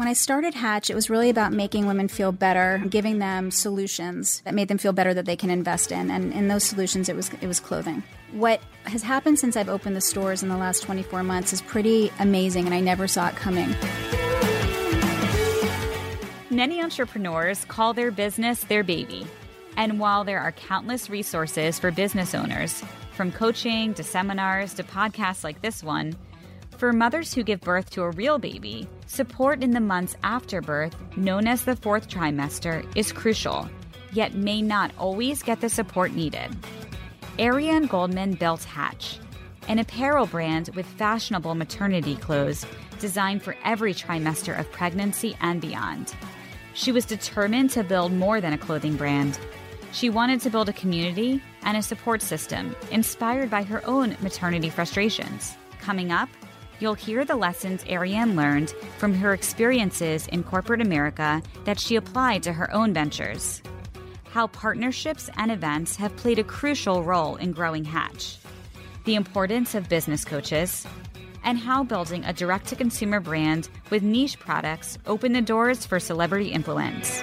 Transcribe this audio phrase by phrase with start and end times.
[0.00, 4.40] When I started Hatch, it was really about making women feel better, giving them solutions
[4.46, 6.10] that made them feel better that they can invest in.
[6.10, 8.02] And in those solutions, it was it was clothing.
[8.32, 12.10] What has happened since I've opened the stores in the last 24 months is pretty
[12.18, 13.76] amazing, and I never saw it coming.
[16.48, 19.26] Many entrepreneurs call their business their baby.
[19.76, 22.82] And while there are countless resources for business owners,
[23.12, 26.16] from coaching to seminars to podcasts like this one,
[26.80, 30.96] for mothers who give birth to a real baby, support in the months after birth,
[31.14, 33.68] known as the fourth trimester, is crucial,
[34.14, 36.48] yet may not always get the support needed.
[37.38, 39.18] Ariane Goldman built Hatch,
[39.68, 42.64] an apparel brand with fashionable maternity clothes
[42.98, 46.14] designed for every trimester of pregnancy and beyond.
[46.72, 49.38] She was determined to build more than a clothing brand.
[49.92, 54.70] She wanted to build a community and a support system inspired by her own maternity
[54.70, 55.58] frustrations.
[55.78, 56.30] Coming up,
[56.80, 62.42] you'll hear the lessons Ariane learned from her experiences in corporate America that she applied
[62.42, 63.62] to her own ventures.
[64.30, 68.38] How partnerships and events have played a crucial role in growing Hatch.
[69.04, 70.86] The importance of business coaches,
[71.44, 75.98] and how building a direct to consumer brand with niche products open the doors for
[75.98, 77.22] celebrity influence.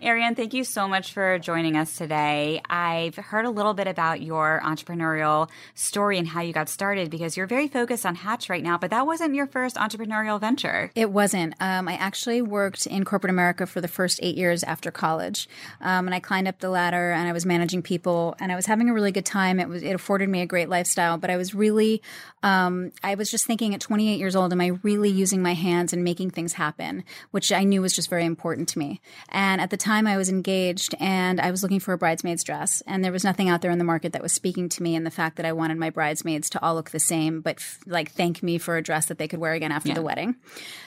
[0.00, 2.62] Ariane, thank you so much for joining us today.
[2.70, 7.36] I've heard a little bit about your entrepreneurial story and how you got started because
[7.36, 10.92] you're very focused on Hatch right now, but that wasn't your first entrepreneurial venture.
[10.94, 11.54] It wasn't.
[11.58, 15.48] Um, I actually worked in corporate America for the first eight years after college,
[15.80, 18.66] um, and I climbed up the ladder and I was managing people and I was
[18.66, 19.58] having a really good time.
[19.58, 22.02] It was it afforded me a great lifestyle, but I was really,
[22.44, 25.92] um, I was just thinking at 28 years old, am I really using my hands
[25.92, 29.00] and making things happen, which I knew was just very important to me.
[29.30, 32.44] And at the time time I was engaged and I was looking for a bridesmaid's
[32.44, 34.94] dress, and there was nothing out there in the market that was speaking to me.
[34.94, 37.78] And the fact that I wanted my bridesmaids to all look the same, but f-
[37.86, 39.94] like thank me for a dress that they could wear again after yeah.
[39.94, 40.36] the wedding.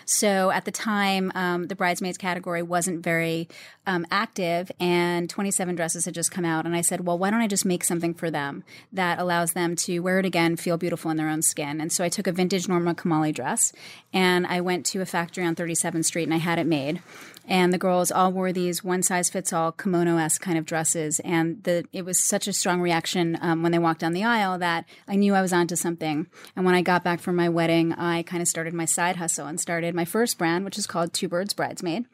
[0.06, 3.50] So at the time, um, the bridesmaids category wasn't very
[3.88, 6.66] um, active, and 27 dresses had just come out.
[6.66, 8.64] And I said, well, why don't I just make something for them
[8.94, 11.82] that allows them to wear it again, feel beautiful in their own skin?
[11.82, 13.74] And so I took a vintage Norma Kamali dress
[14.14, 17.02] and I went to a factory on 37th Street and I had it made
[17.48, 21.22] and the girls all wore these one size fits all kimono esque kind of dresses.
[21.22, 24.60] And the it was such a strong reaction um, when they walked down the aisle
[24.60, 26.28] that I knew I was onto something.
[26.56, 29.48] And when I got back from my wedding, I kind of started my side hustle
[29.48, 32.06] and started my first brand, which is called Two Birds Bridesmaid.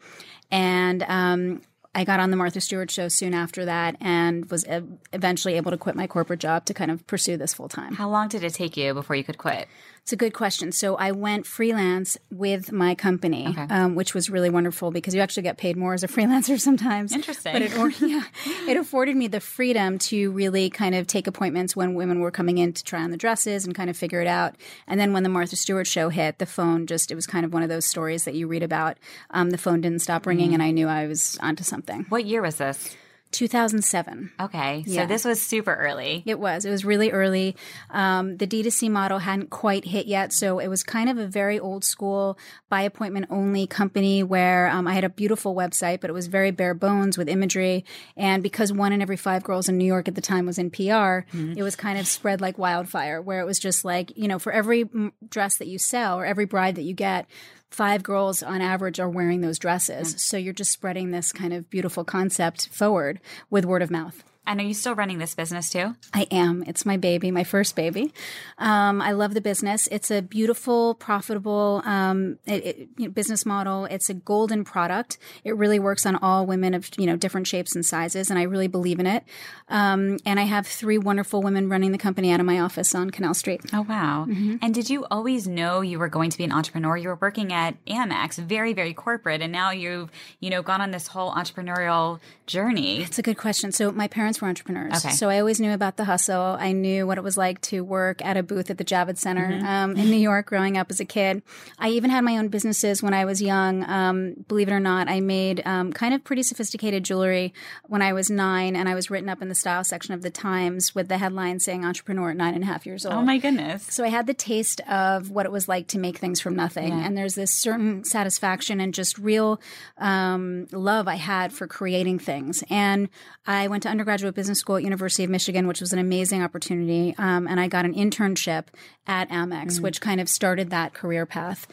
[0.52, 1.62] And um,
[1.97, 4.63] I got on the Martha Stewart show soon after that and was
[5.12, 7.96] eventually able to quit my corporate job to kind of pursue this full time.
[7.96, 9.68] How long did it take you before you could quit?
[10.03, 10.72] It's a good question.
[10.72, 13.68] So I went freelance with my company, okay.
[13.69, 17.12] um, which was really wonderful because you actually get paid more as a freelancer sometimes.
[17.12, 17.52] Interesting.
[17.52, 18.24] But it, yeah,
[18.69, 22.59] it afforded me the freedom to really kind of take appointments when women were coming
[22.59, 24.56] in to try on the dresses and kind of figure it out.
[24.85, 27.52] And then when the Martha Stewart show hit, the phone just, it was kind of
[27.52, 28.97] one of those stories that you read about.
[29.31, 30.53] Um, the phone didn't stop ringing mm.
[30.53, 31.87] and I knew I was onto something.
[32.09, 32.96] What year was this?
[33.31, 34.31] 2007.
[34.40, 34.84] Okay.
[34.86, 35.06] So yeah.
[35.06, 36.24] this was super early.
[36.25, 36.66] It was.
[36.66, 37.56] It was really early.
[37.90, 40.31] Um, the D2C model hadn't quite hit yet.
[40.34, 42.38] So it was kind of a very old school,
[42.70, 46.52] by appointment only company where um, I had a beautiful website, but it was very
[46.52, 47.86] bare bones with imagery.
[48.16, 50.72] And because one in every five girls in New York at the time was in
[50.72, 51.53] PR, mm-hmm.
[51.58, 54.52] it was kind of spread like wildfire, where it was just like, you know, for
[54.52, 54.90] every
[55.30, 57.28] dress that you sell or every bride that you get,
[57.69, 60.16] five girls on average are wearing those dresses.
[60.16, 60.19] Mm.
[60.19, 63.19] So you're just spreading this kind of beautiful concept forward
[63.50, 64.23] with word of mouth.
[64.47, 65.96] And are you still running this business too?
[66.13, 66.63] I am.
[66.66, 68.13] It's my baby, my first baby.
[68.58, 69.88] Um, I love the business.
[69.91, 73.85] It's a beautiful, profitable um, it, it, you know, business model.
[73.85, 75.17] It's a golden product.
[75.44, 78.44] It really works on all women of you know different shapes and sizes, and I
[78.44, 79.23] really believe in it.
[79.67, 83.09] Um, and I have three wonderful women running the company out of my office on
[83.09, 83.61] Canal Street.
[83.73, 84.26] Oh wow!
[84.29, 84.58] Mm-hmm.
[84.61, 86.96] And did you always know you were going to be an entrepreneur?
[86.96, 90.09] You were working at Amex, very very corporate, and now you've
[90.40, 93.02] you know gone on this whole entrepreneurial journey.
[93.02, 93.72] It's a good question.
[93.72, 95.05] So my parents parents were entrepreneurs.
[95.05, 95.13] Okay.
[95.16, 96.57] So I always knew about the hustle.
[96.59, 99.47] I knew what it was like to work at a booth at the Javits Center
[99.47, 99.66] Mm-hmm.
[99.66, 101.41] um, in New York growing up as a kid.
[101.79, 103.84] I even had my own businesses when I was young.
[103.89, 107.53] Um, believe it or not, I made um, kind of pretty sophisticated jewelry
[107.85, 110.29] when I was nine, and I was written up in the style section of the
[110.29, 113.16] Times with the headline saying entrepreneur at nine and a half years old.
[113.16, 113.87] Oh my goodness.
[113.89, 116.91] So I had the taste of what it was like to make things from nothing.
[116.91, 119.59] And there's this certain satisfaction and just real
[119.97, 122.63] um, love I had for creating things.
[122.69, 123.09] And
[123.45, 127.16] I went to undergraduate business school at University of Michigan, which was an amazing opportunity.
[127.18, 128.66] Um, and I got an internship
[129.06, 131.68] at Amex, which kind of started that career path.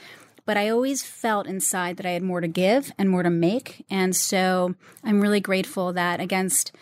[0.46, 3.84] But I always felt inside that I had more to give and more to make.
[3.90, 6.72] And so I'm really grateful that against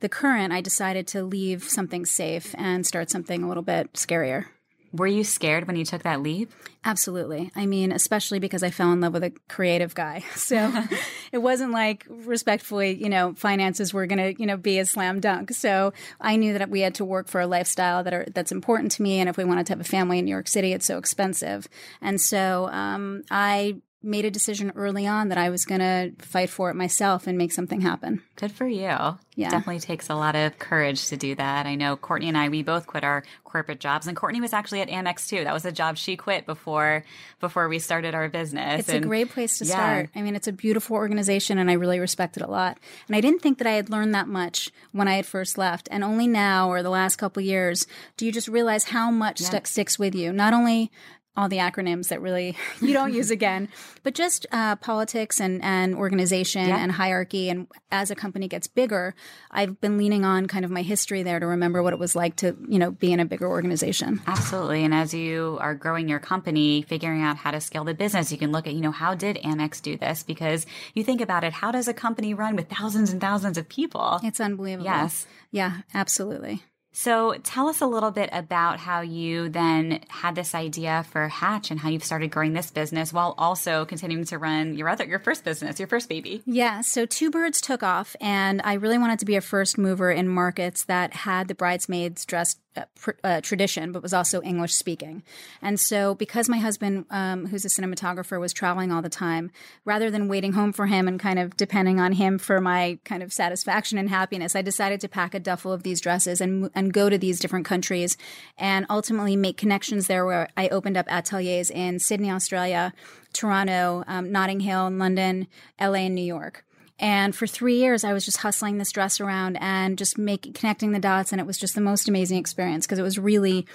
[0.00, 4.46] the current, I decided to leave something safe and start something a little bit scarier.
[4.92, 6.50] Were you scared when you took that leap?
[6.84, 7.50] Absolutely.
[7.54, 10.24] I mean, especially because I fell in love with a creative guy.
[10.48, 10.72] So
[11.32, 15.20] it wasn't like respectfully, you know, finances were going to, you know, be a slam
[15.20, 15.52] dunk.
[15.52, 18.92] So I knew that we had to work for a lifestyle that are that's important
[18.92, 20.86] to me and if we wanted to have a family in New York City, it's
[20.86, 21.68] so expensive.
[22.00, 26.50] And so um, I made a decision early on that I was going to fight
[26.50, 28.22] for it myself and make something happen.
[28.36, 28.86] Good for you.
[29.34, 29.50] Yeah.
[29.50, 31.66] Definitely takes a lot of courage to do that.
[31.66, 34.82] I know Courtney and I, we both quit our corporate jobs and Courtney was actually
[34.82, 35.42] at Amex too.
[35.42, 37.04] That was a job she quit before
[37.40, 38.80] before we started our business.
[38.80, 39.72] It's And- a great place to yeah.
[39.72, 40.10] start.
[40.14, 42.78] I mean, it's a beautiful organization and I really respect it a lot.
[43.08, 45.88] And I didn't think that I had learned that much when I had first left.
[45.90, 47.84] And only now or the last couple years
[48.16, 50.32] do you just realize how much stuck sticks with you.
[50.32, 50.92] Not only
[51.38, 53.68] all the acronyms that really you don't use again,
[54.02, 57.48] but just uh, politics and, and organization and hierarchy.
[57.48, 59.14] And as a company gets bigger,
[59.50, 62.34] I've been leaning on kind of my history there to remember what it was like
[62.36, 64.20] to, you know, be in a bigger organization.
[64.26, 64.84] Absolutely.
[64.84, 68.38] And as you are growing your company, figuring out how to scale the business, you
[68.38, 70.24] can look at, you know, how did Amex do this?
[70.24, 73.68] Because you think about it, how does a company run with thousands and thousands of
[73.68, 74.18] people?
[74.24, 74.86] It's unbelievable.
[74.86, 75.26] Yes.
[75.52, 76.62] Yeah, absolutely.
[76.92, 81.70] So tell us a little bit about how you then had this idea for Hatch
[81.70, 85.18] and how you've started growing this business while also continuing to run your other your
[85.18, 86.42] first business, your first baby.
[86.46, 90.10] Yeah, so Two Birds took off, and I really wanted to be a first mover
[90.10, 94.74] in markets that had the bridesmaids dress uh, pr- uh, tradition, but was also English
[94.74, 95.22] speaking.
[95.62, 99.50] And so, because my husband, um, who's a cinematographer, was traveling all the time,
[99.84, 103.22] rather than waiting home for him and kind of depending on him for my kind
[103.22, 106.92] of satisfaction and happiness, I decided to pack a duffel of these dresses and and
[106.92, 108.16] go to these different countries,
[108.56, 110.24] and ultimately make connections there.
[110.24, 112.92] Where I opened up ateliers in Sydney, Australia,
[113.32, 115.46] Toronto, um, Notting Hill, London,
[115.80, 116.64] LA, and New York.
[116.98, 120.92] And for three years, I was just hustling this dress around and just making connecting
[120.92, 123.66] the dots, and it was just the most amazing experience because it was really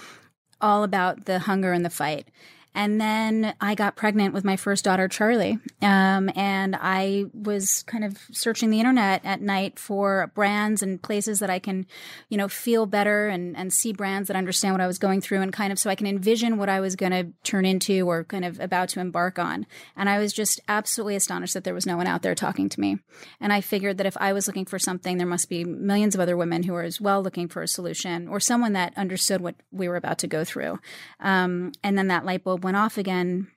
[0.59, 2.27] all about the hunger and the fight.
[2.75, 5.59] And then I got pregnant with my first daughter, Charlie.
[5.81, 11.39] Um, and I was kind of searching the internet at night for brands and places
[11.39, 11.85] that I can,
[12.29, 15.41] you know, feel better and, and see brands that understand what I was going through
[15.41, 18.23] and kind of so I can envision what I was going to turn into or
[18.23, 19.67] kind of about to embark on.
[19.95, 22.79] And I was just absolutely astonished that there was no one out there talking to
[22.79, 22.97] me.
[23.39, 26.21] And I figured that if I was looking for something, there must be millions of
[26.21, 29.55] other women who are as well looking for a solution or someone that understood what
[29.71, 30.79] we were about to go through.
[31.19, 33.47] Um, and then that light bulb went off again.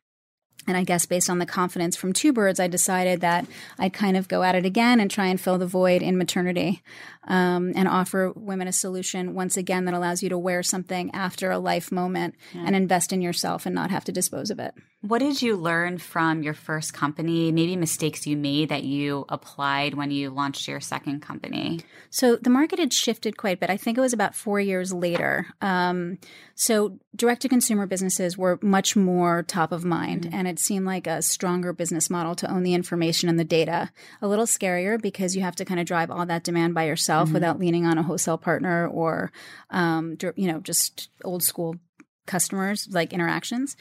[0.68, 3.46] And I guess based on the confidence from Two Birds, I decided that
[3.78, 6.82] I'd kind of go at it again and try and fill the void in maternity
[7.26, 11.50] um, and offer women a solution once again that allows you to wear something after
[11.50, 14.74] a life moment and invest in yourself and not have to dispose of it.
[15.02, 17.52] What did you learn from your first company?
[17.52, 21.80] Maybe mistakes you made that you applied when you launched your second company?
[22.10, 23.70] So the market had shifted quite a bit.
[23.70, 25.46] I think it was about four years later.
[25.60, 26.18] Um,
[26.54, 31.06] so direct to consumer businesses were much more top of mind, and it seemed like
[31.06, 33.90] a stronger business model to own the information and the data.
[34.22, 37.15] A little scarier because you have to kind of drive all that demand by yourself
[37.24, 39.32] without leaning on a wholesale partner or,
[39.70, 41.76] um, you know, just old school
[42.26, 43.76] customers like interactions.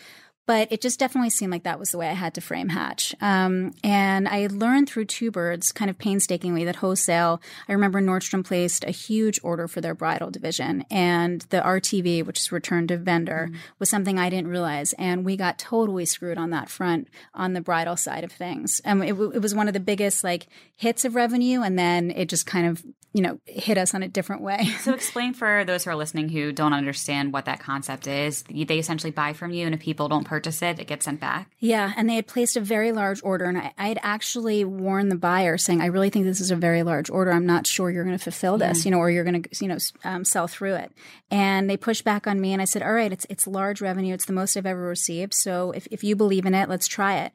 [0.48, 3.16] But it just definitely seemed like that was the way I had to frame Hatch.
[3.20, 8.46] Um, and I learned through Two Birds kind of painstakingly that wholesale, I remember Nordstrom
[8.46, 10.86] placed a huge order for their bridal division.
[10.92, 13.50] And the RTV, which is return to vendor,
[13.80, 14.94] was something I didn't realize.
[14.94, 18.82] And we got totally screwed on that front on the bridal side of things.
[18.86, 21.62] And it, w- it was one of the biggest like hits of revenue.
[21.64, 22.84] And then it just kind of,
[23.16, 24.68] you know, hit us on a different way.
[24.86, 28.44] So explain for those who are listening who don't understand what that concept is.
[28.44, 31.50] They essentially buy from you, and if people don't purchase it, it gets sent back.
[31.60, 35.12] Yeah, and they had placed a very large order, and I, I had actually warned
[35.12, 37.32] the buyer, saying, "I really think this is a very large order.
[37.32, 39.70] I'm not sure you're going to fulfill this, you know, or you're going to, you
[39.70, 40.92] know, um, sell through it."
[41.32, 44.14] And they pushed back on me, and I said, "All right, it's it's large revenue.
[44.14, 45.34] It's the most I've ever received.
[45.34, 47.32] So if if you believe in it, let's try it."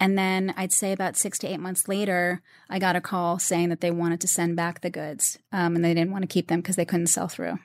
[0.00, 2.40] And then I'd say about six to eight months later,
[2.70, 5.84] I got a call saying that they wanted to send back the goods um, and
[5.84, 7.58] they didn't want to keep them because they couldn't sell through.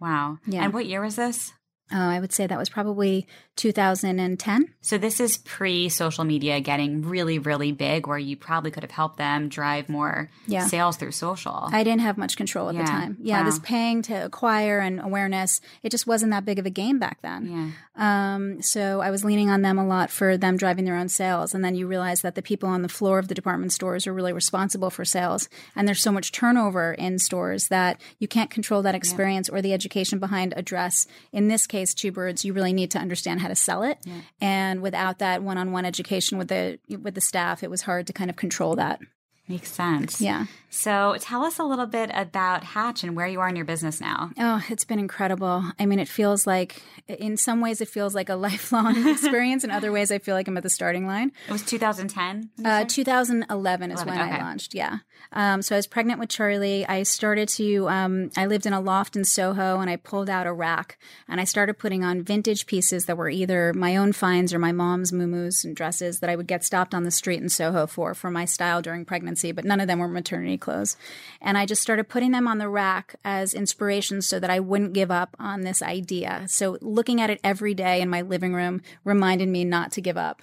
[0.00, 0.38] Wow.
[0.46, 0.64] Yeah.
[0.64, 1.52] And what year was this?
[1.92, 3.26] Uh, I would say that was probably
[3.58, 4.72] 2010.
[4.80, 8.90] So this is pre social media getting really, really big where you probably could have
[8.92, 10.66] helped them drive more Yeah.
[10.66, 11.68] sales through social.
[11.72, 12.82] I didn't have much control at Yeah.
[12.84, 13.16] the time.
[13.20, 13.44] Yeah, Wow.
[13.46, 17.18] this paying to acquire and awareness, it just wasn't that big of a game back
[17.22, 17.50] then.
[17.50, 17.70] yeah.
[18.00, 21.52] Um, so I was leaning on them a lot for them driving their own sales.
[21.52, 24.14] And then you realize that the people on the floor of the department stores are
[24.14, 25.48] really responsible for sales.
[25.74, 29.72] And there's so much turnover in stores that you can't control that experience or the
[29.72, 31.08] education behind a dress.
[31.32, 33.98] In this case, Two Birds, you really need to understand how to sell it.
[34.40, 38.30] And without that one-on-one education with the with the staff, it was hard to kind
[38.30, 39.00] of control that.
[39.48, 40.20] Makes sense.
[40.20, 40.44] Yeah.
[40.70, 44.00] So tell us a little bit about Hatch and where you are in your business
[44.00, 44.30] now.
[44.38, 45.64] Oh, it's been incredible.
[45.78, 49.64] I mean, it feels like, in some ways, it feels like a lifelong experience.
[49.64, 51.32] In other ways, I feel like I'm at the starting line.
[51.48, 52.50] It was 2010.
[52.64, 54.40] Uh, 2011 is 11, when okay.
[54.40, 54.74] I launched.
[54.74, 54.98] Yeah.
[55.32, 56.86] Um, so I was pregnant with Charlie.
[56.86, 60.46] I started to, um, I lived in a loft in Soho and I pulled out
[60.46, 60.98] a rack
[61.28, 64.72] and I started putting on vintage pieces that were either my own finds or my
[64.72, 68.14] mom's muumuus and dresses that I would get stopped on the street in Soho for,
[68.14, 70.96] for my style during pregnancy, but none of them were maternity clothes.
[71.40, 74.92] And I just started putting them on the rack as inspiration so that I wouldn't
[74.92, 76.44] give up on this idea.
[76.48, 80.16] So looking at it every day in my living room reminded me not to give
[80.16, 80.42] up.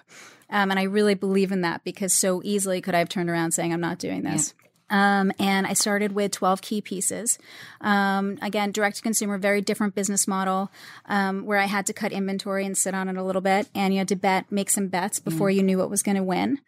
[0.50, 3.52] Um, and I really believe in that because so easily could I have turned around
[3.54, 4.54] saying, I'm not doing this.
[4.90, 7.40] Um, and I started with 12 key pieces.
[7.82, 10.72] Um, again, direct to consumer, very different business model
[11.08, 13.68] um, where I had to cut inventory and sit on it a little bit.
[13.74, 16.24] And you had to bet, make some bets before you knew what was going to
[16.24, 16.60] win.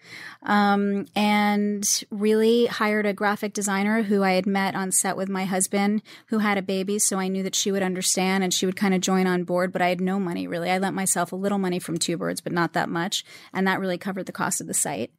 [0.43, 5.45] Um, and really hired a graphic designer who I had met on set with my
[5.45, 7.00] husband who had a baby.
[7.00, 9.71] So I knew that she would understand and she would kind of join on board.
[9.71, 10.71] But I had no money really.
[10.71, 13.24] I lent myself a little money from Two Birds, but not that much.
[13.53, 15.12] And that really covered the cost of the site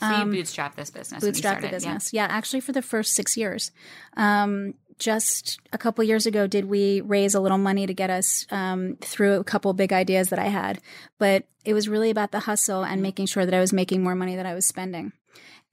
[0.00, 1.24] So you bootstrapped this business.
[1.24, 1.70] bootstrap the started, yeah.
[1.70, 2.12] business.
[2.12, 2.26] Yeah.
[2.28, 3.70] actually, for the first six years.
[4.16, 8.46] Um, just a couple years ago, did we raise a little money to get us
[8.50, 10.80] um, through a couple big ideas that I had?
[11.18, 14.14] But it was really about the hustle and making sure that I was making more
[14.14, 15.12] money than I was spending.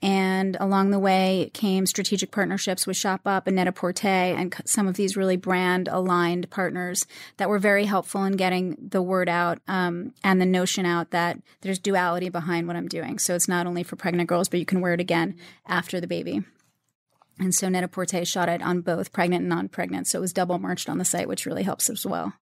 [0.03, 5.15] And along the way came strategic partnerships with Shopbop and Net-a-Porter and some of these
[5.15, 7.07] really brand aligned partners
[7.37, 11.39] that were very helpful in getting the word out um, and the notion out that
[11.61, 13.17] there's duality behind what I'm doing.
[13.17, 16.07] So it's not only for pregnant girls, but you can wear it again after the
[16.07, 16.43] baby.
[17.39, 20.07] And so Net-a-Porter shot it on both pregnant and non-pregnant.
[20.07, 22.33] So it was double marched on the site, which really helps as well.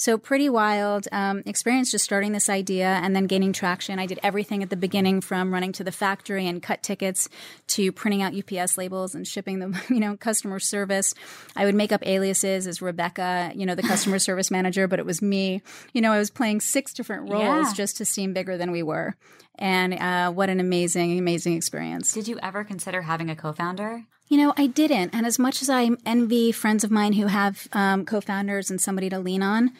[0.00, 3.98] So pretty wild um, experience just starting this idea and then gaining traction.
[3.98, 7.28] I did everything at the beginning from running to the factory and cut tickets
[7.68, 11.14] to printing out UPS labels and shipping them, you know, customer service.
[11.56, 15.04] I would make up aliases as Rebecca, you know, the customer service manager, but it
[15.04, 15.62] was me.
[15.92, 17.72] You know, I was playing six different roles Yeah.
[17.74, 19.16] just to seem bigger than we were.
[19.58, 22.12] And uh, what an amazing, amazing experience.
[22.14, 24.04] Did you ever consider having a co-founder?
[24.28, 25.14] You know, I didn't.
[25.14, 28.80] And as much as I envy friends of mine who have um, co founders and
[28.80, 29.72] somebody to lean on,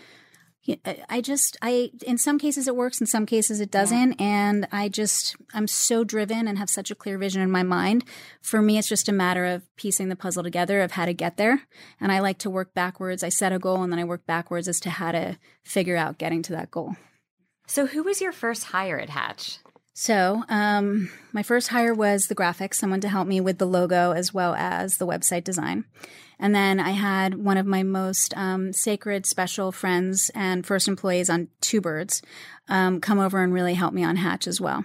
[1.09, 4.21] I just, I, in some cases it works, in some cases it doesn't.
[4.21, 8.05] And I just, I'm so driven and have such a clear vision in my mind.
[8.43, 11.37] For me, it's just a matter of piecing the puzzle together of how to get
[11.37, 11.63] there.
[12.01, 13.23] And I like to work backwards.
[13.23, 16.19] I set a goal and then I work backwards as to how to figure out
[16.19, 16.97] getting to that goal.
[17.67, 19.59] So who was your first hire at Hatch?
[20.01, 24.13] So, um, my first hire was the graphics, someone to help me with the logo
[24.13, 25.87] as well as the website design.
[26.39, 31.29] And then I had one of my most um, sacred, special friends and first employees
[31.29, 32.23] on Two Birds
[32.69, 34.85] um, come over and really help me on Hatch as well.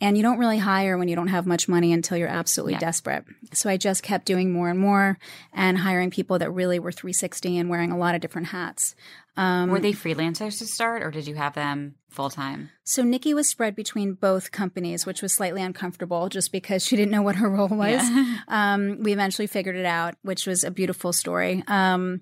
[0.00, 3.24] And you don't really hire when you don't have much money until you're absolutely desperate.
[3.54, 5.18] So I just kept doing more and more
[5.54, 8.94] and hiring people that really were 360 and wearing a lot of different hats.
[9.36, 12.70] Um, Were they freelancers to start, or did you have them full time?
[12.84, 17.12] So Nikki was spread between both companies, which was slightly uncomfortable just because she didn't
[17.12, 18.02] know what her role was.
[18.48, 21.62] Um, we eventually figured it out, which was a beautiful story.
[21.68, 22.20] Um,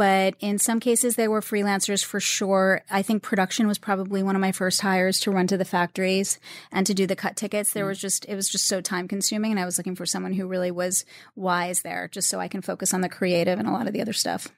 [0.00, 2.82] but in some cases, they were freelancers for sure.
[2.90, 6.38] I think production was probably one of my first hires to run to the factories
[6.72, 7.74] and to do the cut tickets.
[7.74, 9.50] There was just, it was just so time consuming.
[9.50, 11.04] And I was looking for someone who really was
[11.36, 14.00] wise there, just so I can focus on the creative and a lot of the
[14.00, 14.48] other stuff.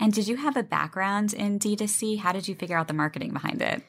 [0.00, 2.18] And did you have a background in D2C?
[2.18, 3.82] How did you figure out the marketing behind it?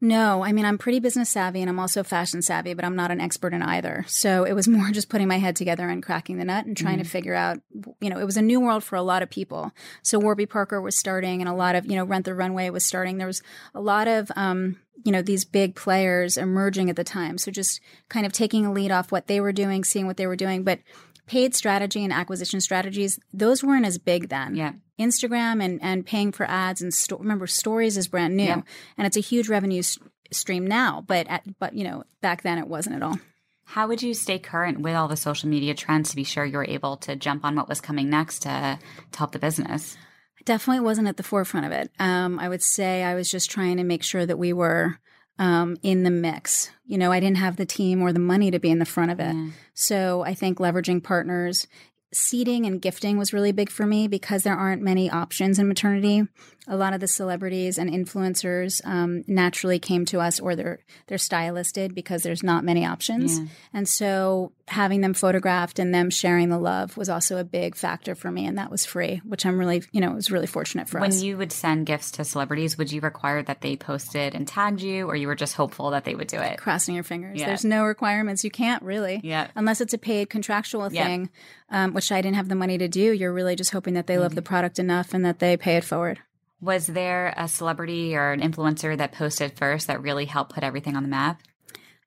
[0.00, 3.10] No, I mean, I'm pretty business savvy and I'm also fashion savvy, but I'm not
[3.10, 4.04] an expert in either.
[4.06, 6.98] So it was more just putting my head together and cracking the nut and trying
[6.98, 7.60] to figure out,
[8.00, 9.72] you know, it was a new world for a lot of people.
[10.02, 12.84] So Warby Parker was starting and a lot of, you know, Rent the Runway was
[12.84, 13.18] starting.
[13.18, 13.42] There was
[13.74, 17.36] a lot of, um, you know, these big players emerging at the time.
[17.36, 20.26] So just kind of taking a lead off what they were doing, seeing what they
[20.28, 20.62] were doing.
[20.62, 20.78] But
[21.26, 24.54] paid strategy and acquisition strategies, those weren't as big then.
[24.54, 24.72] Yeah.
[24.98, 28.62] Instagram and, and paying for ads and sto- remember stories is brand new Yeah.
[28.96, 29.98] and it's a huge revenue s-
[30.32, 33.18] stream now, but at, but you know back then it wasn't at all.
[33.64, 36.64] How would you stay current with all the social media trends to be sure you're
[36.64, 38.78] able to jump on what was coming next to,
[39.12, 39.96] to help the business?
[40.38, 41.90] I Definitely wasn't at the forefront of it.
[41.98, 44.98] Um, I would say I was just trying to make sure that we were
[45.38, 46.70] um, in the mix.
[46.86, 49.10] You know, I didn't have the team or the money to be in the front
[49.10, 49.34] of it.
[49.34, 49.50] Yeah.
[49.74, 51.66] So I think leveraging partners,
[52.12, 56.26] seeding and gifting was really big for me because there aren't many options in maternity
[56.68, 61.18] a lot of the celebrities and influencers um, naturally came to us or they're they're
[61.18, 63.46] stylisted because there's not many options yeah.
[63.72, 68.14] and so having them photographed and them sharing the love was also a big factor
[68.14, 70.88] for me and that was free which i'm really you know it was really fortunate
[70.88, 73.76] for when us when you would send gifts to celebrities would you require that they
[73.76, 76.94] posted and tagged you or you were just hopeful that they would do it crossing
[76.94, 77.46] your fingers yeah.
[77.46, 79.48] there's no requirements you can't really yeah.
[79.54, 81.30] unless it's a paid contractual thing
[81.70, 81.84] yeah.
[81.84, 84.14] um, which i didn't have the money to do you're really just hoping that they
[84.14, 84.22] mm-hmm.
[84.22, 86.20] love the product enough and that they pay it forward
[86.60, 90.96] was there a celebrity or an influencer that posted first that really helped put everything
[90.96, 91.40] on the map?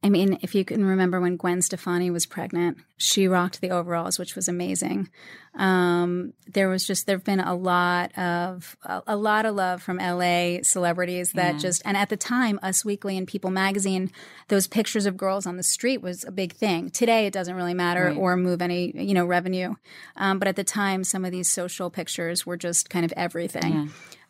[0.04, 4.18] I mean, if you can remember when Gwen Stefani was pregnant, she rocked the overalls,
[4.18, 5.10] which was amazing.
[5.54, 9.98] Um, there was just there've been a lot of a, a, lot of love from
[9.98, 11.60] LA celebrities that yeah.
[11.60, 14.12] just and at the time, Us Weekly and People Magazine,
[14.48, 16.90] those pictures of girls on the street was a big thing.
[16.90, 18.18] Today, it doesn't really matter right.
[18.18, 19.76] or move any you know revenue,
[20.16, 23.74] um, but at the time, some of these social pictures were just kind of everything.
[23.74, 23.88] Yeah.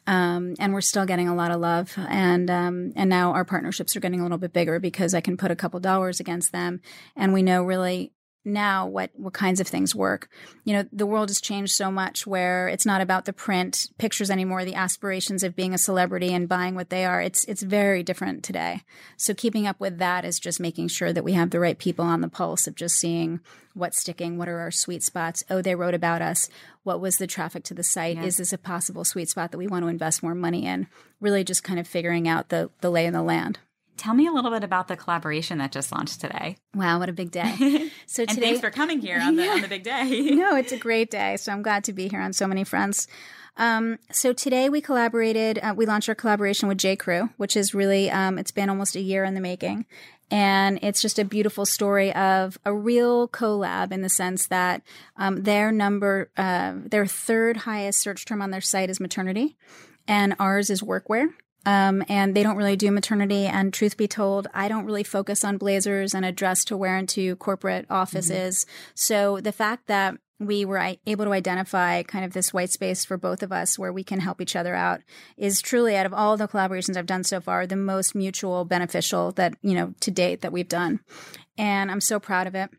[0.07, 1.93] Um, and we're still getting a lot of love.
[1.97, 5.37] And um, and now our partnerships are getting a little bit bigger because I can
[5.37, 6.81] put a couple dollars against them,
[7.15, 8.11] and we know really
[8.43, 10.29] now what what kinds of things work.
[10.63, 14.31] You know, the world has changed so much where it's not about the print pictures
[14.31, 17.21] anymore, the aspirations of being a celebrity and buying what they are.
[17.21, 18.81] It's it's very different today.
[19.17, 22.05] So keeping up with that is just making sure that we have the right people
[22.05, 23.41] on the pulse of just seeing
[23.73, 25.43] what's sticking, what are our sweet spots.
[25.49, 26.49] Oh, they wrote about us.
[26.83, 28.17] What was the traffic to the site?
[28.17, 28.23] Yeah.
[28.23, 30.87] Is this a possible sweet spot that we want to invest more money in?
[31.19, 33.59] Really just kind of figuring out the the lay of the land.
[33.97, 36.57] Tell me a little bit about the collaboration that just launched today.
[36.73, 37.89] Wow, what a big day!
[38.07, 39.51] So today, thanks for coming here on the yeah.
[39.51, 40.03] on the big day.
[40.31, 41.37] no, it's a great day.
[41.37, 43.07] So I'm glad to be here on so many fronts.
[43.55, 45.59] Um, so today we collaborated.
[45.59, 46.97] Uh, we launched our collaboration with J.
[46.97, 49.85] Crew, which is really um, it's been almost a year in the making,
[50.29, 54.81] and it's just a beautiful story of a real collab in the sense that
[55.17, 59.57] um, their number, uh, their third highest search term on their site is maternity,
[60.07, 61.29] and ours is workwear.
[61.65, 63.45] Um, and they don't really do maternity.
[63.45, 66.97] And truth be told, I don't really focus on blazers and a dress to wear
[66.97, 68.65] into corporate offices.
[68.65, 68.91] Mm-hmm.
[68.95, 73.15] So the fact that we were able to identify kind of this white space for
[73.15, 75.01] both of us where we can help each other out
[75.37, 79.31] is truly out of all the collaborations I've done so far the most mutual beneficial
[79.33, 80.99] that you know to date that we've done
[81.57, 82.71] and I'm so proud of it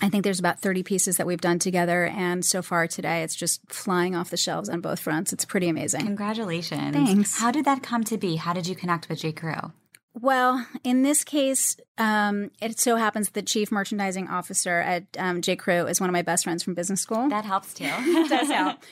[0.00, 2.06] I think there's about 30 pieces that we've done together.
[2.06, 5.32] And so far today, it's just flying off the shelves on both fronts.
[5.32, 6.02] It's pretty amazing.
[6.02, 6.94] Congratulations.
[6.94, 7.38] Thanks.
[7.38, 8.36] How did that come to be?
[8.36, 9.32] How did you connect with J.
[9.32, 9.72] Crew?
[10.14, 15.56] Well, in this case, um, it so happens the chief merchandising officer at um, J.
[15.56, 17.28] Crew is one of my best friends from business school.
[17.28, 17.84] That helps too.
[17.88, 18.78] it does help.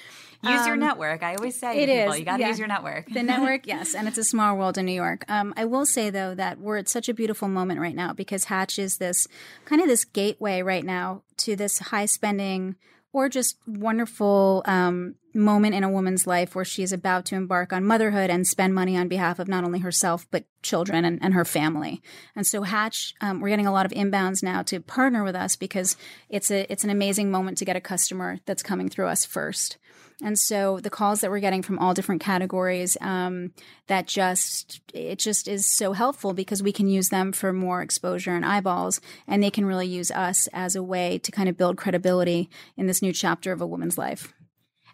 [0.49, 1.23] Use um, your network.
[1.23, 2.19] I always say it people, is.
[2.19, 2.49] you got to yeah.
[2.49, 3.09] use your network.
[3.09, 5.25] the network, yes, and it's a small world in New York.
[5.29, 8.45] Um, I will say though that we're at such a beautiful moment right now because
[8.45, 9.27] Hatch is this
[9.65, 12.77] kind of this gateway right now to this high spending
[13.17, 17.73] or just wonderful um, moment in a woman's life where she is about to embark
[17.73, 21.33] on motherhood and spend money on behalf of not only herself but children and, and
[21.33, 22.03] her family.
[22.35, 25.57] And so Hatch, um, we're getting a lot of inbounds now to partner with us
[25.57, 25.97] because
[26.29, 29.79] it's a it's an amazing moment to get a customer that's coming through us first.
[30.23, 33.53] And so the calls that we're getting from all different categories, um,
[33.87, 38.35] that just, it just is so helpful because we can use them for more exposure
[38.35, 41.77] and eyeballs, and they can really use us as a way to kind of build
[41.77, 44.33] credibility in this new chapter of a woman's life.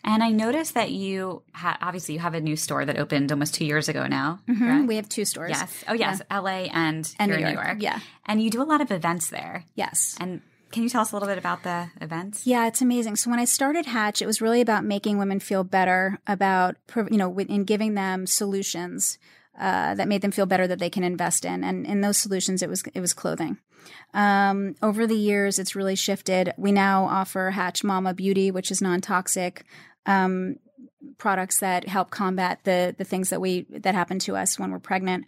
[0.05, 3.55] And I noticed that you ha- obviously you have a new store that opened almost
[3.55, 4.41] two years ago now.
[4.49, 4.87] Mm-hmm.
[4.87, 5.51] We have two stores.
[5.51, 5.85] Yes.
[5.87, 6.21] Oh, yes.
[6.29, 6.41] Yeah.
[6.41, 7.55] LA and, and New York.
[7.55, 7.77] New York.
[7.79, 8.01] Yeah.
[8.27, 9.65] And you do a lot of events there.
[9.77, 10.17] Yes.
[10.19, 12.47] And can you tell us a little bit about the events?
[12.47, 13.17] Yeah, it's amazing.
[13.17, 17.19] So when I started Hatch, it was really about making women feel better about, you
[17.19, 19.19] know, in giving them solutions
[19.59, 21.63] uh, that made them feel better that they can invest in.
[21.63, 23.59] And in those solutions, it was it was clothing.
[24.15, 26.53] Um, over the years, it's really shifted.
[26.57, 29.65] We now offer Hatch Mama Beauty, which is non toxic.
[30.07, 30.57] Um,
[31.19, 34.79] products that help combat the the things that we that happen to us when we're
[34.79, 35.27] pregnant.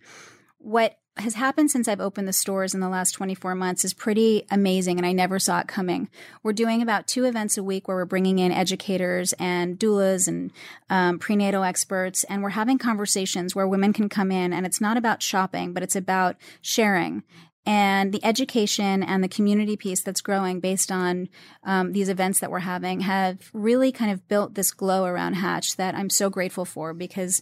[0.59, 4.44] What has happened since I've opened the stores in the last 24 months is pretty
[4.50, 6.09] amazing, and I never saw it coming.
[6.42, 10.50] We're doing about two events a week where we're bringing in educators and doulas and
[10.90, 14.96] um, prenatal experts, and we're having conversations where women can come in, and it's not
[14.96, 17.22] about shopping, but it's about sharing.
[17.66, 21.29] And the education and the community piece that's growing based on
[21.62, 25.77] um, these events that we're having have really kind of built this glow around Hatch
[25.77, 27.40] that I'm so grateful for because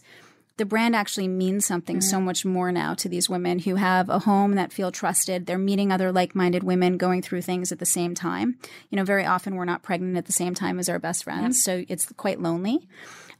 [0.57, 2.09] the brand actually means something mm-hmm.
[2.09, 5.45] so much more now to these women who have a home that feel trusted.
[5.45, 8.57] They're meeting other like-minded women going through things at the same time.
[8.89, 11.63] You know, very often we're not pregnant at the same time as our best friends,
[11.63, 12.87] so it's quite lonely.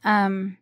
[0.02, 0.58] Um,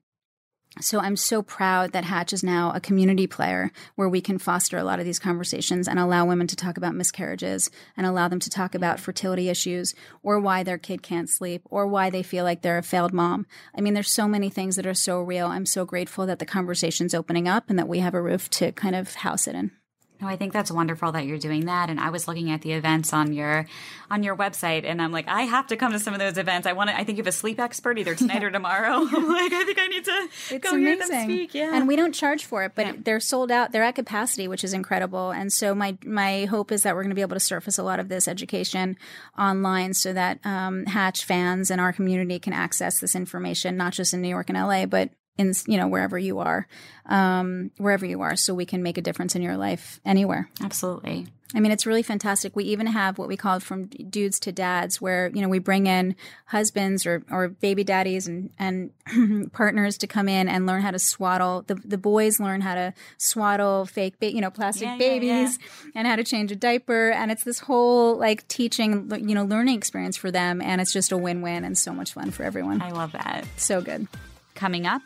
[0.80, 4.78] so I'm so proud that Hatch is now a community player where we can foster
[4.78, 8.38] a lot of these conversations and allow women to talk about miscarriages and allow them
[8.40, 12.44] to talk about fertility issues or why their kid can't sleep or why they feel
[12.44, 13.46] like they're a failed mom.
[13.76, 15.48] I mean, there's so many things that are so real.
[15.48, 18.72] I'm so grateful that the conversation's opening up and that we have a roof to
[18.72, 19.72] kind of house it in.
[20.22, 21.90] No, I think that's wonderful that you're doing that.
[21.90, 23.66] And I was looking at the events on your
[24.08, 26.64] on your website, and I'm like, I have to come to some of those events.
[26.64, 26.96] I want to.
[26.96, 29.04] I think you have a sleep expert either tonight or tomorrow.
[29.12, 30.84] I'm like, I think I need to it's go amazing.
[30.84, 31.54] hear them speak.
[31.54, 32.92] Yeah, and we don't charge for it, but yeah.
[32.98, 33.72] they're sold out.
[33.72, 35.32] They're at capacity, which is incredible.
[35.32, 37.82] And so my my hope is that we're going to be able to surface a
[37.82, 38.96] lot of this education
[39.36, 44.14] online, so that um, Hatch fans and our community can access this information, not just
[44.14, 46.66] in New York and LA, but in you know wherever you are
[47.06, 50.50] um, wherever you are so we can make a difference in your life anywhere.
[50.62, 51.26] Absolutely.
[51.54, 52.56] I mean it's really fantastic.
[52.56, 55.86] We even have what we call from dudes to dads where you know we bring
[55.86, 56.16] in
[56.46, 60.98] husbands or, or baby daddies and, and partners to come in and learn how to
[60.98, 61.62] swaddle.
[61.66, 65.66] The, the boys learn how to swaddle fake ba- you know plastic yeah, babies yeah,
[65.84, 65.92] yeah.
[65.94, 67.10] and how to change a diaper.
[67.10, 71.12] And it's this whole like teaching you know learning experience for them and it's just
[71.12, 72.80] a win-win and so much fun for everyone.
[72.80, 73.46] I love that.
[73.56, 74.08] So good.
[74.54, 75.02] Coming up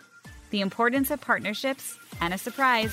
[0.56, 2.90] the importance of partnerships, and a surprise.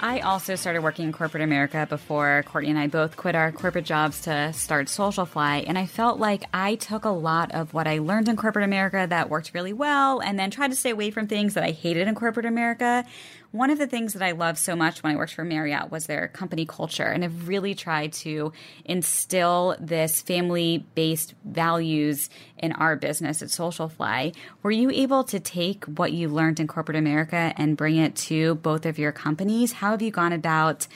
[0.00, 3.84] I also started working in corporate America before Courtney and I both quit our corporate
[3.84, 5.64] jobs to start Socialfly.
[5.66, 9.04] And I felt like I took a lot of what I learned in corporate America
[9.08, 12.06] that worked really well and then tried to stay away from things that I hated
[12.06, 13.04] in corporate America
[13.52, 16.06] one of the things that I loved so much when I worked for Marriott was
[16.06, 17.04] their company culture.
[17.04, 18.52] And I've really tried to
[18.84, 22.28] instill this family based values
[22.58, 24.34] in our business at Socialfly.
[24.62, 28.56] Were you able to take what you learned in corporate America and bring it to
[28.56, 29.72] both of your companies?
[29.72, 30.86] How have you gone about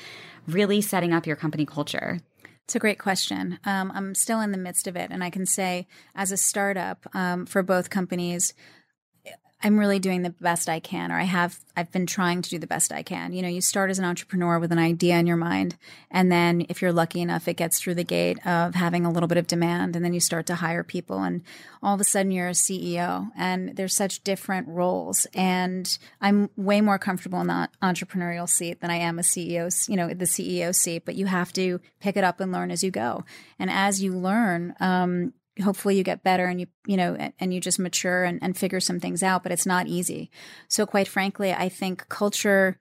[0.46, 2.20] really setting up your company culture?
[2.64, 3.58] It's a great question.
[3.64, 5.10] Um, I'm still in the midst of it.
[5.10, 8.54] And I can say, as a startup um, for both companies,
[9.62, 12.58] I'm really doing the best I can, or I have, I've been trying to do
[12.58, 13.34] the best I can.
[13.34, 15.76] You know, you start as an entrepreneur with an idea in your mind.
[16.10, 19.28] And then if you're lucky enough, it gets through the gate of having a little
[19.28, 19.96] bit of demand.
[19.96, 21.18] And then you start to hire people.
[21.22, 21.42] And
[21.82, 25.26] all of a sudden you're a CEO and there's such different roles.
[25.34, 29.96] And I'm way more comfortable in that entrepreneurial seat than I am a CEO, you
[29.96, 32.90] know, the CEO seat, but you have to pick it up and learn as you
[32.90, 33.24] go.
[33.58, 37.60] And as you learn, um, hopefully you get better and you you know and you
[37.60, 40.30] just mature and, and figure some things out but it's not easy.
[40.68, 42.78] So quite frankly i think culture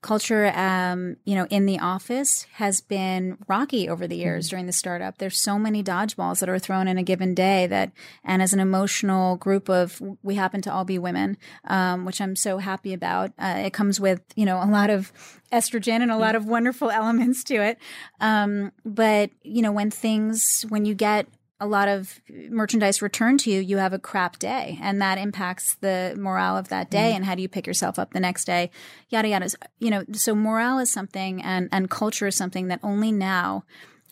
[0.00, 4.50] culture um, you know in the office has been rocky over the years mm-hmm.
[4.50, 5.18] during the startup.
[5.18, 7.90] There's so many dodgeballs that are thrown in a given day that
[8.22, 11.36] and as an emotional group of we happen to all be women
[11.66, 13.32] um, which i'm so happy about.
[13.38, 15.12] Uh, it comes with you know a lot of
[15.52, 17.78] estrogen and a lot of wonderful elements to it.
[18.20, 21.26] Um, but you know when things when you get
[21.60, 25.74] a lot of merchandise returned to you, you have a crap day, and that impacts
[25.76, 27.08] the morale of that day.
[27.08, 27.16] Mm-hmm.
[27.16, 28.70] And how do you pick yourself up the next day?
[29.08, 29.50] Yada yada.
[29.78, 33.64] You know, so morale is something, and and culture is something that only now.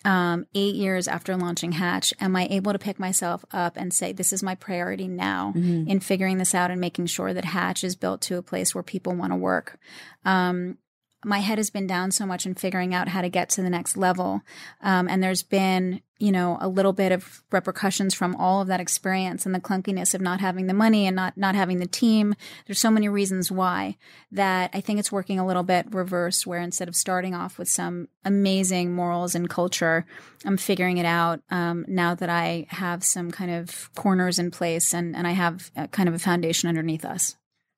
[0.05, 4.13] Um, eight years after launching Hatch, am I able to pick myself up and say,
[4.13, 5.91] this is my priority now mm-hmm.
[5.91, 8.85] in figuring this out and making sure that Hatch is built to a place where
[8.85, 9.81] people want to work?
[10.25, 10.79] Um,
[11.27, 13.69] my head has been down so much in figuring out how to get to the
[13.69, 14.43] next level.
[14.81, 18.79] Um, and there's been, you know, a little bit of repercussions from all of that
[18.79, 22.37] experience and the clunkiness of not having the money and not, not having the team.
[22.67, 23.97] There's so many reasons why
[24.31, 27.69] that I think it's working a little bit reverse where instead of starting off with
[27.69, 30.07] some amazing morals and culture,
[30.45, 34.95] I'm figuring it out, um, now that I have some kind of corners in place
[34.95, 37.35] and, and I have kind of a foundation underneath us.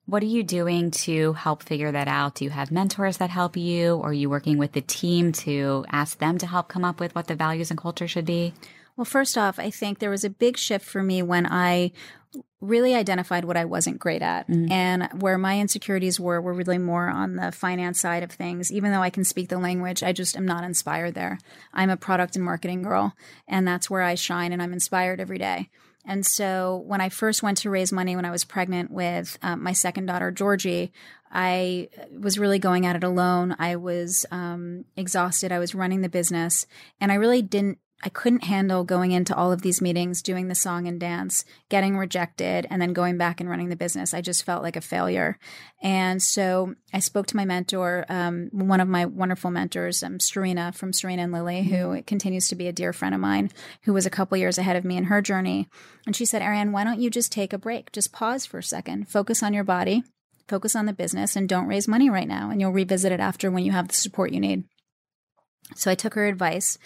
[0.09, 2.33] What are you doing to help figure that out?
[2.33, 3.93] Do you have mentors that help you?
[3.97, 7.13] Or are you working with the team to ask them to help come up with
[7.13, 8.55] what the values and culture should be?
[8.97, 11.91] Well, first off, I think there was a big shift for me when I
[12.59, 14.71] really identified what I wasn't great at mm-hmm.
[14.71, 18.71] and where my insecurities were were really more on the finance side of things.
[18.71, 21.37] Even though I can speak the language, I just am not inspired there.
[21.71, 23.13] I'm a product and marketing girl
[23.47, 25.69] and that's where I shine and I'm inspired every day.
[26.09, 29.61] And so when I first went to raise money when I was pregnant with um,
[29.61, 30.91] my second daughter, Georgie,
[31.31, 33.55] I was really going at it alone.
[33.59, 35.51] I was um, exhausted.
[35.51, 36.65] I was running the business
[36.99, 40.55] and I really didn't I couldn't handle going into all of these meetings, doing the
[40.55, 44.13] song and dance, getting rejected, and then going back and running the business.
[44.13, 45.37] I just felt like a failure.
[45.81, 50.71] And so I spoke to my mentor, um, one of my wonderful mentors, um, Serena
[50.71, 52.01] from Serena and Lily, who mm-hmm.
[52.01, 53.51] continues to be a dear friend of mine,
[53.83, 55.67] who was a couple years ahead of me in her journey.
[56.05, 57.91] And she said, Ariane, why don't you just take a break?
[57.91, 60.03] Just pause for a second, focus on your body,
[60.47, 62.49] focus on the business, and don't raise money right now.
[62.49, 64.63] And you'll revisit it after when you have the support you need.
[65.75, 66.77] So I took her advice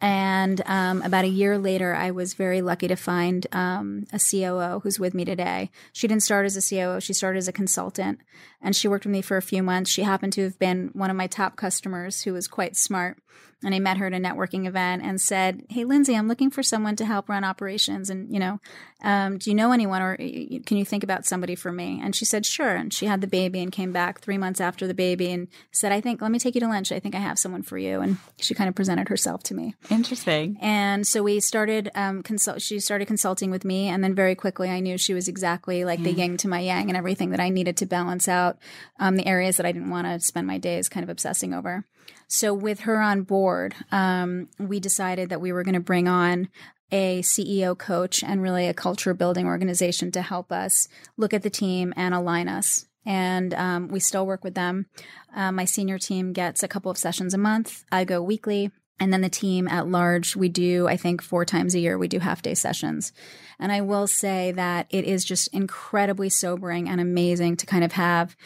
[0.00, 4.80] and um, about a year later, I was very lucky to find um, a COO
[4.80, 5.70] who's with me today.
[5.92, 8.20] She didn't start as a COO, she started as a consultant,
[8.62, 9.90] and she worked with me for a few months.
[9.90, 13.18] She happened to have been one of my top customers who was quite smart
[13.64, 16.62] and I met her at a networking event and said, "Hey, Lindsay, I'm looking for
[16.62, 18.60] someone to help run operations, and you know,
[19.02, 22.24] um, do you know anyone, or can you think about somebody for me?" And she
[22.24, 25.32] said, "Sure." And she had the baby and came back three months after the baby
[25.32, 26.92] and said, "I think let me take you to lunch.
[26.92, 29.74] I think I have someone for you." And she kind of presented herself to me.
[29.90, 30.56] Interesting.
[30.60, 32.62] And so we started um, consult.
[32.62, 36.02] She started consulting with me, and then very quickly I knew she was exactly like
[36.02, 38.58] the yin to my yang and everything that I needed to balance out
[39.00, 41.84] um, the areas that I didn't want to spend my days kind of obsessing over.
[42.28, 46.48] So, with her on board, um, we decided that we were going to bring on
[46.92, 51.50] a CEO coach and really a culture building organization to help us look at the
[51.50, 52.86] team and align us.
[53.04, 54.86] And um, we still work with them.
[55.34, 57.84] Uh, my senior team gets a couple of sessions a month.
[57.90, 58.70] I go weekly.
[59.00, 62.08] And then the team at large, we do, I think, four times a year, we
[62.08, 63.12] do half day sessions.
[63.58, 67.92] And I will say that it is just incredibly sobering and amazing to kind of
[67.92, 68.36] have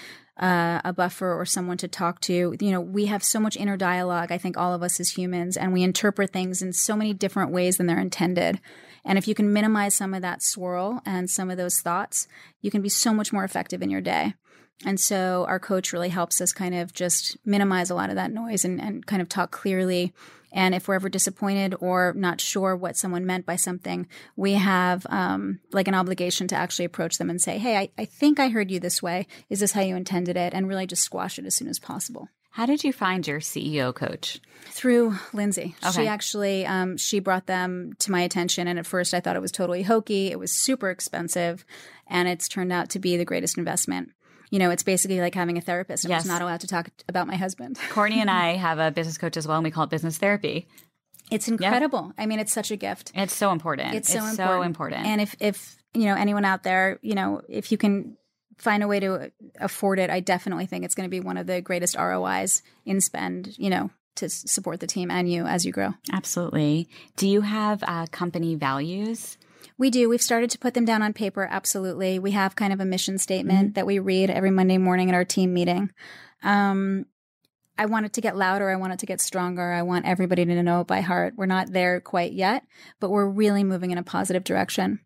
[0.41, 2.57] uh, a buffer or someone to talk to.
[2.59, 5.57] You know, we have so much inner dialogue, I think, all of us as humans,
[5.57, 8.61] and we interpret things in so many different ways than they're intended.
[9.05, 12.29] And if you can minimize some of that swirl and some of those thoughts,
[12.61, 14.35] you can be so much more effective in your day.
[14.85, 18.33] And so our coach really helps us kind of just minimize a lot of that
[18.33, 20.13] noise and, and kind of talk clearly
[20.53, 25.07] and if we're ever disappointed or not sure what someone meant by something, we have
[25.09, 28.49] um, like an obligation to actually approach them and say, Hey, I, I think I
[28.49, 29.27] heard you this way.
[29.49, 30.53] Is this how you intended it?
[30.53, 32.29] And really just squash it as soon as possible.
[32.51, 34.39] How did you find your CEO coach?
[34.67, 35.75] Through Lindsay.
[35.83, 36.03] Okay.
[36.03, 39.43] She actually um, she brought them to my attention, and at first I thought it
[39.43, 40.31] was totally hokey.
[40.31, 41.65] It was super expensive,
[42.07, 44.13] and it's turned out to be the greatest investment
[44.53, 46.05] you know, it's basically like having a therapist.
[46.05, 46.21] I'm yes.
[46.21, 47.79] just not allowed to talk about my husband.
[47.91, 50.69] Courtney and I have a business coach as well, and we call it business therapy.
[51.31, 52.13] It's incredible.
[52.19, 53.13] I mean, it's such a gift.
[53.15, 53.95] It's so important.
[53.95, 54.59] It's so, it's important.
[54.59, 55.07] so important.
[55.07, 58.19] And if if you know anyone out there, you know, if you can
[58.59, 61.47] find a way to afford it, I definitely think it's going to be one of
[61.47, 63.57] the greatest ROIs in spend.
[63.57, 65.95] You know, to support the team and you as you grow.
[66.13, 66.91] Absolutely.
[67.17, 69.39] Do you have uh, company values?
[69.83, 70.09] We do.
[70.09, 71.49] We've started to put them down on paper.
[71.51, 72.21] Absolutely.
[72.21, 73.73] We have kind of a mission statement mm-hmm.
[73.73, 75.91] that we read every Monday morning at our team meeting.
[76.45, 77.07] Um,
[77.77, 78.71] I want it to get louder.
[78.71, 79.73] I want it to get stronger.
[79.73, 81.35] I want everybody to know it by heart.
[81.37, 82.65] We're not there quite yet,
[83.01, 85.01] but we're really moving in a positive direction.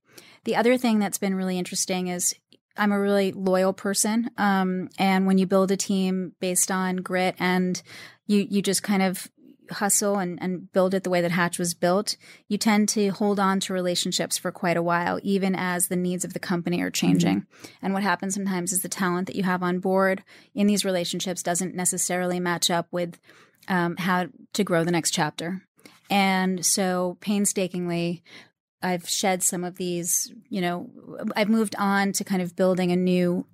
[0.45, 2.35] The other thing that's been really interesting is
[2.77, 4.29] I'm a really loyal person.
[4.37, 7.83] Um, and when you build a team based on grit and
[8.27, 9.27] you, you just kind of
[9.71, 12.17] hustle and, and build it the way that Hatch was built,
[12.49, 16.25] you tend to hold on to relationships for quite a while, even as the needs
[16.25, 17.41] of the company are changing.
[17.41, 17.67] Mm-hmm.
[17.83, 20.23] And what happens sometimes is the talent that you have on board
[20.55, 23.19] in these relationships doesn't necessarily match up with
[23.69, 25.63] um, how to grow the next chapter.
[26.09, 28.23] And so, painstakingly,
[28.83, 30.91] I've shed some of these, you know,
[31.35, 33.47] I've moved on to kind of building a new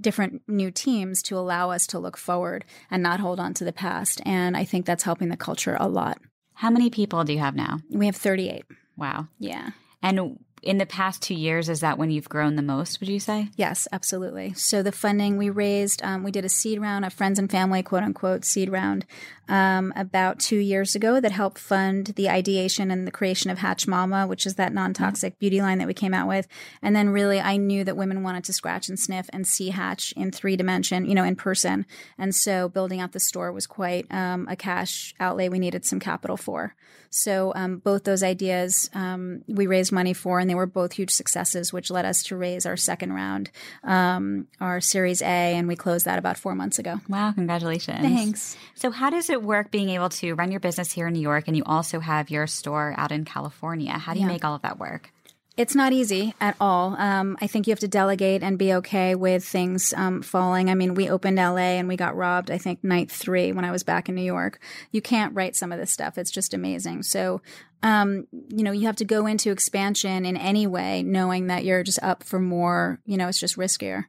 [0.00, 3.72] different new teams to allow us to look forward and not hold on to the
[3.72, 4.20] past.
[4.24, 6.18] And I think that's helping the culture a lot.
[6.54, 7.78] How many people do you have now?
[7.90, 8.64] We have 38.
[8.96, 9.28] Wow.
[9.38, 9.70] Yeah.
[10.02, 13.20] And in the past two years, is that when you've grown the most, would you
[13.20, 13.48] say?
[13.56, 14.54] Yes, absolutely.
[14.54, 17.82] So the funding we raised, um, we did a seed round, a friends and family,
[17.82, 19.06] quote unquote, seed round
[19.48, 23.86] um, about two years ago that helped fund the ideation and the creation of Hatch
[23.86, 25.40] Mama, which is that non toxic mm-hmm.
[25.40, 26.46] beauty line that we came out with.
[26.82, 30.12] And then really, I knew that women wanted to scratch and sniff and see Hatch
[30.12, 31.86] in three dimension, you know, in person.
[32.18, 36.00] And so building out the store was quite um, a cash outlay we needed some
[36.00, 36.74] capital for.
[37.10, 41.10] So um, both those ideas um, we raised money for, and they were both huge
[41.10, 43.50] successes, which led us to raise our second round,
[43.82, 47.00] um, our Series A, and we closed that about four months ago.
[47.08, 47.32] Wow!
[47.32, 48.00] Congratulations.
[48.00, 48.56] Thanks.
[48.74, 51.20] So how does it it work being able to run your business here in New
[51.20, 53.92] York and you also have your store out in California?
[53.92, 54.32] How do you yeah.
[54.32, 55.10] make all of that work?
[55.56, 56.94] It's not easy at all.
[56.96, 60.70] Um, I think you have to delegate and be okay with things um, falling.
[60.70, 63.72] I mean, we opened LA and we got robbed, I think, night three when I
[63.72, 64.60] was back in New York.
[64.92, 66.16] You can't write some of this stuff.
[66.16, 67.02] It's just amazing.
[67.02, 67.42] So,
[67.82, 71.82] um, you know, you have to go into expansion in any way, knowing that you're
[71.82, 74.04] just up for more, you know, it's just riskier.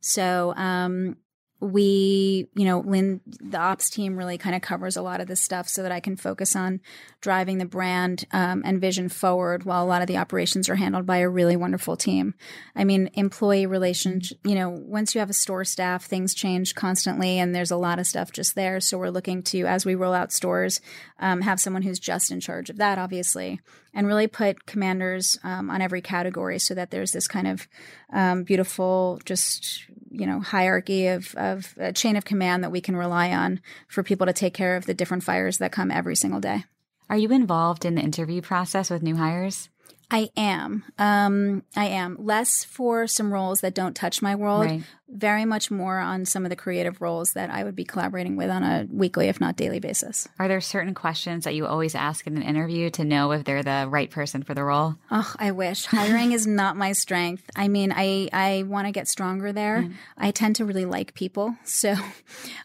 [0.00, 1.18] So, um,
[1.64, 5.40] we, you know, Lynn, the ops team really kind of covers a lot of this
[5.40, 6.80] stuff so that I can focus on
[7.22, 11.06] driving the brand um, and vision forward while a lot of the operations are handled
[11.06, 12.34] by a really wonderful team.
[12.76, 17.38] I mean, employee relations, you know, once you have a store staff, things change constantly
[17.38, 18.78] and there's a lot of stuff just there.
[18.80, 20.82] So we're looking to, as we roll out stores,
[21.18, 23.60] um, have someone who's just in charge of that, obviously,
[23.94, 27.68] and really put commanders um, on every category so that there's this kind of
[28.12, 32.96] um, beautiful, just you know, hierarchy of of a chain of command that we can
[32.96, 36.40] rely on for people to take care of the different fires that come every single
[36.40, 36.64] day.
[37.10, 39.68] Are you involved in the interview process with new hires?
[40.10, 40.84] I am.
[40.98, 44.66] Um, I am less for some roles that don't touch my world.
[44.66, 44.82] Right.
[45.08, 48.48] Very much more on some of the creative roles that I would be collaborating with
[48.50, 50.26] on a weekly, if not daily, basis.
[50.38, 53.62] Are there certain questions that you always ask in an interview to know if they're
[53.62, 54.96] the right person for the role?
[55.10, 57.50] Oh, I wish hiring is not my strength.
[57.54, 59.82] I mean, I I want to get stronger there.
[59.82, 59.94] Mm.
[60.16, 61.94] I tend to really like people, so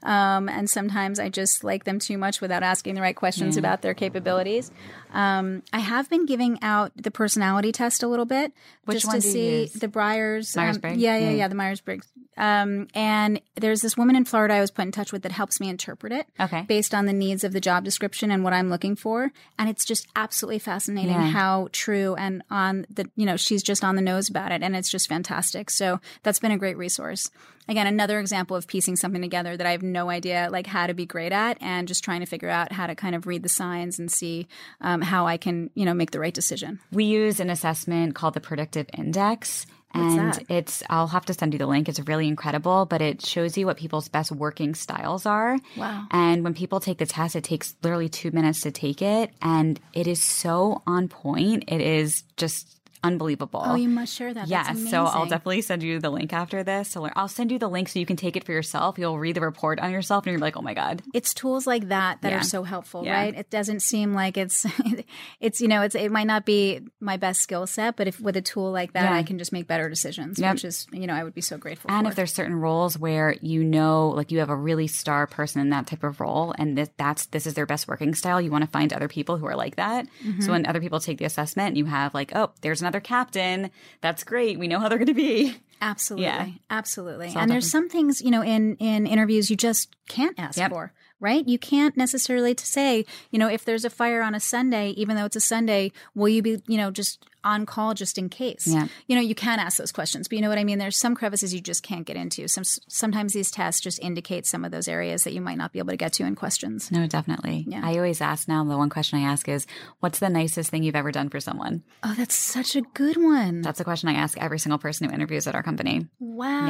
[0.04, 3.60] um, and sometimes I just like them too much without asking the right questions yeah.
[3.60, 4.71] about their capabilities.
[5.12, 8.54] Um, I have been giving out the personality test a little bit
[8.86, 10.56] Which just to see the Briars.
[10.56, 10.97] um, Myers Briggs?
[10.99, 12.08] yeah, yeah, yeah, the Myers Briggs.
[12.39, 15.60] Um, and there's this woman in Florida I was put in touch with that helps
[15.60, 16.63] me interpret it Okay.
[16.63, 19.32] based on the needs of the job description and what I'm looking for.
[19.60, 21.28] And it's just absolutely fascinating Yeah.
[21.28, 24.63] how true and on the, you know, she's just on the nose about it.
[24.63, 25.69] And it's just fantastic.
[25.69, 27.30] So that's been a great resource.
[27.67, 30.95] Again, another example of piecing something together that I have no idea like how to
[30.95, 33.49] be great at and just trying to figure out how to kind of read the
[33.49, 34.47] signs and see
[34.82, 36.80] um, how I can, you know, make the right decision.
[36.91, 39.67] We use an assessment called the Predictive Index.
[39.93, 41.89] And it's, I'll have to send you the link.
[41.89, 45.58] It's really incredible, but it shows you what people's best working styles are.
[45.75, 46.06] Wow.
[46.12, 49.32] And when people take the test, it takes literally two minutes to take it.
[49.41, 51.65] And it is so on point.
[51.67, 53.62] It is just unbelievable.
[53.63, 54.47] Oh, you must share that.
[54.47, 54.89] Yes.
[54.89, 56.89] So I'll definitely send you the link after this.
[56.89, 58.97] So I'll send you the link so you can take it for yourself.
[58.97, 61.01] You'll read the report on yourself and you're like, oh my God.
[61.13, 62.39] it's tools like that that Yeah.
[62.39, 63.13] are so helpful Yeah.
[63.13, 64.65] right it doesn't seem like it's
[65.39, 68.35] it's you know it's it might not be my best skill set but if with
[68.35, 69.15] a tool like that Yeah.
[69.15, 70.53] i can just make better decisions Yep.
[70.55, 72.97] which is you know i would be so grateful And for if there's certain roles
[72.97, 76.53] where you know, like you have a really star person in that type of role,
[76.57, 79.38] and this, that's this is their best working style, you want to find other people
[79.38, 80.05] who are like that.
[80.25, 80.41] Mm-hmm.
[80.41, 83.69] So when other people take the assessment, you have like, oh, there's another captain.
[84.02, 84.58] That's great.
[84.60, 85.56] We know how they're going to be.
[85.82, 86.47] absolutely Yeah.
[86.69, 90.71] absolutely and there's some things you know in in interviews you just can't ask Yep.
[90.71, 94.39] for right you can't necessarily to say you know if there's a fire on a
[94.39, 98.17] sunday even though it's a sunday will you be you know just on call just
[98.17, 98.88] in case Yeah.
[99.08, 101.15] you know you can ask those questions but you know what i mean there's some
[101.15, 104.88] crevices you just can't get into some sometimes these tests just indicate some of those
[104.89, 107.65] areas that you might not be able to get to in questions No, definitely.
[107.67, 107.82] Yeah.
[107.84, 108.63] I always ask now.
[108.65, 109.65] The one question I ask is,
[110.01, 113.62] "What's the nicest thing you've ever done for someone?" oh that's such a good one
[113.62, 116.67] That's a question I ask every single person who interviews at our company wow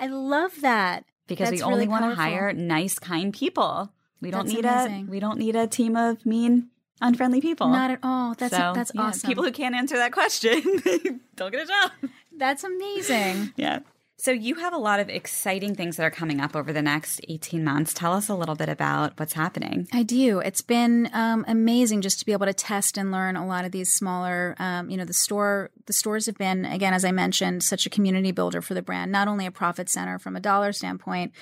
[0.00, 0.04] Yeah.
[0.04, 3.92] i love that because That's we only really want to hire nice, kind people.
[4.20, 5.06] We don't That's need amazing.
[5.06, 7.68] a we don't need a team of mean, unfriendly people.
[7.68, 10.60] not at all that's So, that's yeah, awesome People who can't answer that question
[11.36, 12.10] don't get a job.
[12.36, 13.78] that's amazing Yeah.
[14.20, 17.20] So you have a lot of exciting things that are coming up over the next
[17.28, 17.94] 18 months.
[17.94, 19.86] Tell us a little bit about what's happening.
[19.92, 20.40] I do.
[20.40, 23.70] It's been um, amazing just to be able to test and learn a lot of
[23.70, 24.56] these smaller.
[24.58, 27.90] Um, you know, the store, the stores have been again, as I mentioned, such a
[27.90, 29.12] community builder for the brand.
[29.12, 31.32] Not only a profit center from a dollar standpoint,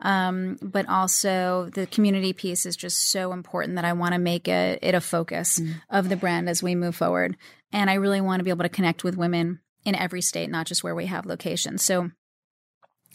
[0.00, 4.46] um, but also the community piece is just so important that I want to make
[4.46, 7.38] it, it a focus of the brand as we move forward.
[7.72, 10.66] And I really want to be able to connect with women in every state, not
[10.66, 11.82] just where we have locations.
[11.82, 12.10] So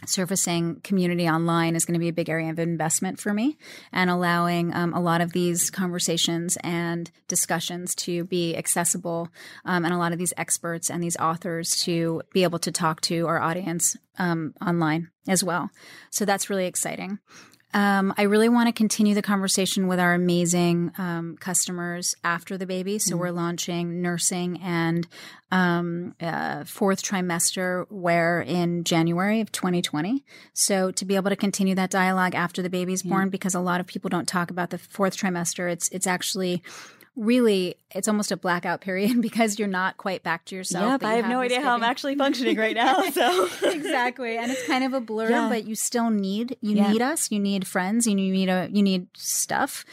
[0.05, 3.57] surfacing community online is going to be a big area of investment for me
[3.91, 9.29] and allowing um, a lot of these conversations and discussions to be accessible
[9.65, 13.01] um, and a lot of these experts and these authors to be able to talk
[13.01, 15.69] to our audience um, online as well.
[16.09, 17.19] So that's really exciting.
[17.73, 22.65] Um, I really want to continue the conversation with our amazing um, customers after the
[22.65, 22.99] baby.
[22.99, 25.07] So we're launching nursing and
[25.51, 30.25] um, uh, fourth trimester wear in January of 2020.
[30.53, 33.79] So to be able to continue that dialogue after the baby's born, because a lot
[33.79, 35.71] of people don't talk about the fourth trimester.
[35.71, 36.63] It's it's actually
[37.15, 40.83] really it's almost a blackout period because you're not quite back to yourself.
[41.01, 43.01] but you I'm actually functioning right now.
[43.11, 45.49] So exactly and it's kind of a blur Yeah.
[45.49, 46.91] but you still need you Yeah.
[46.91, 49.83] need us you need friends you need a you need stuff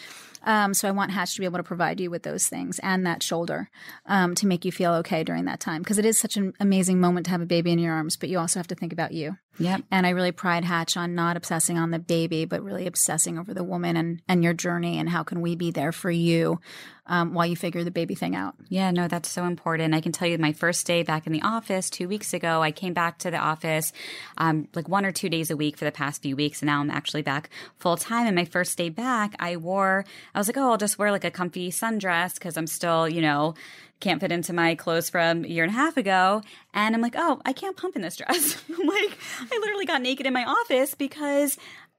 [0.45, 3.05] Um, so I want Hatch to be able to provide you with those things and
[3.05, 3.69] that shoulder
[4.07, 7.01] um, to make you feel okay during that time because it is such an amazing
[7.01, 9.13] moment to have a baby in your arms, but you also have to think about
[9.13, 9.37] you.
[9.59, 9.83] Yep.
[9.91, 13.53] And I really pride Hatch on not obsessing on the baby, but really obsessing over
[13.53, 16.61] the woman and, and your journey and how can we be there for you
[17.09, 18.55] um, while you figure the baby thing out.
[18.69, 19.95] Yeah, no, that's so important.
[19.95, 22.71] I can tell you my first day back in the office two weeks ago, I
[22.71, 23.93] came back to the office
[24.37, 26.61] um, like one or two days a week for the past few weeks.
[26.61, 28.27] And now I'm actually back full time.
[28.27, 31.25] And my first day back, I wore, I was like, oh, I'll just wear like
[31.25, 33.55] a comfy sundress because I'm still, you know,
[34.01, 36.43] can't fit into my clothes from a year and a half ago.
[36.73, 38.63] And I'm like, oh, I can't pump in this dress.
[38.79, 41.59] Like, I literally got naked in my office because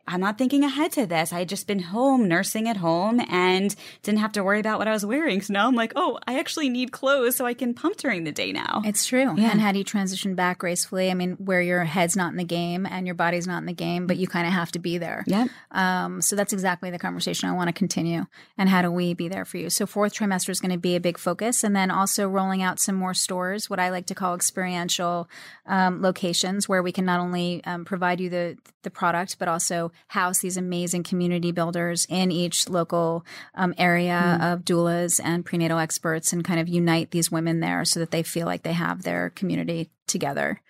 [0.10, 1.32] I'm not thinking ahead to this.
[1.32, 4.88] I had just been home, nursing at home, and didn't have to worry about what
[4.88, 5.42] I was wearing.
[5.42, 8.32] So now I'm like, oh, I actually need clothes so I can pump during the
[8.32, 8.82] day now.
[8.84, 9.36] It's true.
[9.38, 9.52] Yeah.
[9.52, 11.12] And how do you transition back gracefully?
[11.12, 13.74] I mean, where your head's not in the game and your body's not in the
[13.74, 15.24] game, but you kind of have to be there.
[15.28, 15.48] Yeah.
[15.72, 18.26] Um, so that's exactly the conversation I want to continue.
[18.58, 19.70] And how do we be there for you?
[19.70, 22.80] So fourth trimester is going to be a big focus, and then also rolling out
[22.80, 25.30] some more stores, what I like to call experiential
[25.68, 29.92] um, locations, where we can not only um, provide you the the product, but also
[30.08, 33.26] house these amazing community builders in each local
[33.56, 34.54] um, area mm.
[34.54, 38.24] of doulas and prenatal experts and kind of unite these women there so that they
[38.24, 40.62] feel like they have their community together.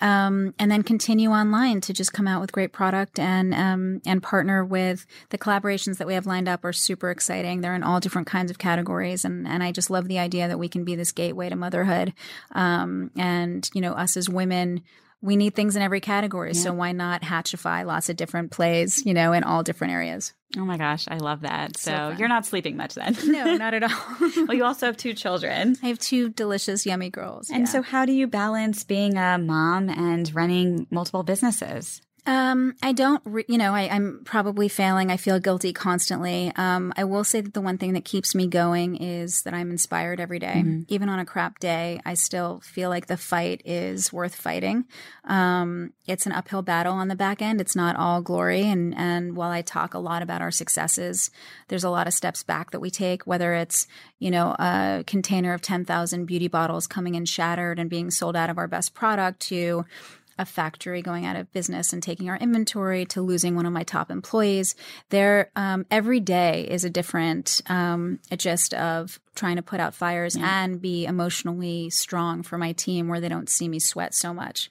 [0.00, 4.22] Um, and then continue online to just come out with great product and um, and
[4.22, 7.62] partner with the collaborations that we have lined up are super exciting.
[7.62, 10.58] They're in all different kinds of categories, and and I just love the idea that
[10.58, 12.12] we can be this gateway to motherhood.
[12.52, 14.82] Um, and you know, us as women
[15.24, 16.52] we need things in every category.
[16.52, 16.60] Yeah.
[16.60, 20.34] So why not hatchify lots of different plays, you know, in all different areas?
[20.54, 21.78] Oh my gosh, I love that.
[21.78, 23.16] So, so you're not sleeping much then?
[23.24, 23.90] No, not at all.
[24.46, 25.76] well, you also have two children.
[25.82, 27.48] I have two delicious, yummy girls.
[27.48, 27.64] And yeah.
[27.64, 32.02] so, how do you balance being a mom and running multiple businesses?
[32.26, 35.10] Um, I don't, re- you know, I, am probably failing.
[35.10, 36.50] I feel guilty constantly.
[36.56, 39.70] Um, I will say that the one thing that keeps me going is that I'm
[39.70, 40.54] inspired every day.
[40.64, 40.82] Mm-hmm.
[40.88, 44.86] Even on a crap day, I still feel like the fight is worth fighting.
[45.24, 47.60] Um, it's an uphill battle on the back end.
[47.60, 48.62] It's not all glory.
[48.62, 51.30] And, and while I talk a lot about our successes,
[51.68, 53.86] there's a lot of steps back that we take, whether it's,
[54.18, 58.48] you know, a container of 10,000 beauty bottles coming in shattered and being sold out
[58.48, 59.84] of our best product to,
[60.38, 63.82] a factory going out of business and taking our inventory to losing one of my
[63.82, 64.74] top employees.
[65.10, 69.94] There, um, every day is a different um, a gist of trying to put out
[69.94, 70.64] fires yeah.
[70.64, 74.70] and be emotionally strong for my team where they don't see me sweat so much.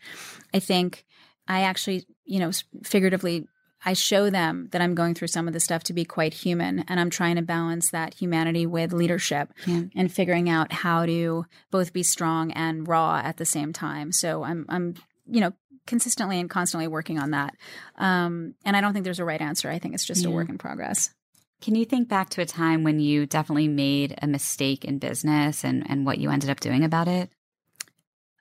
[0.54, 1.06] I think
[1.48, 2.52] I actually, you know,
[2.84, 3.48] figuratively
[3.86, 6.86] I show them that I'm going through some of the stuff to be quite human.
[6.88, 9.84] And I'm trying to balance that humanity with leadership yeah.
[9.96, 14.12] and figuring out how to both be strong and raw at the same time.
[14.12, 14.96] So I'm, I'm
[15.26, 15.54] you know,
[15.86, 17.56] consistently and constantly working on that.
[17.98, 19.70] Um, and I don't think there's a right answer.
[19.70, 20.30] I think it's just yeah.
[20.30, 21.14] a work in progress.
[21.62, 25.64] Can you think back to a time when you definitely made a mistake in business
[25.64, 27.30] and, and what you ended up doing about it?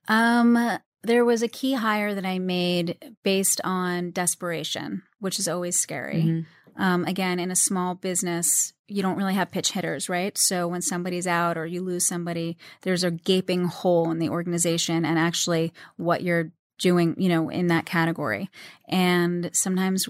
[0.08, 5.78] Um, there was a key hire that I made based on desperation, which is always
[5.78, 6.22] scary.
[6.22, 6.82] Mm-hmm.
[6.82, 10.36] Um, again, in a small business, you don't really have pitch hitters, right?
[10.38, 15.04] So when somebody's out or you lose somebody, there's a gaping hole in the organization,
[15.04, 16.50] and actually, what you're
[16.82, 18.50] doing, you know, in that category.
[18.88, 20.08] And sometimes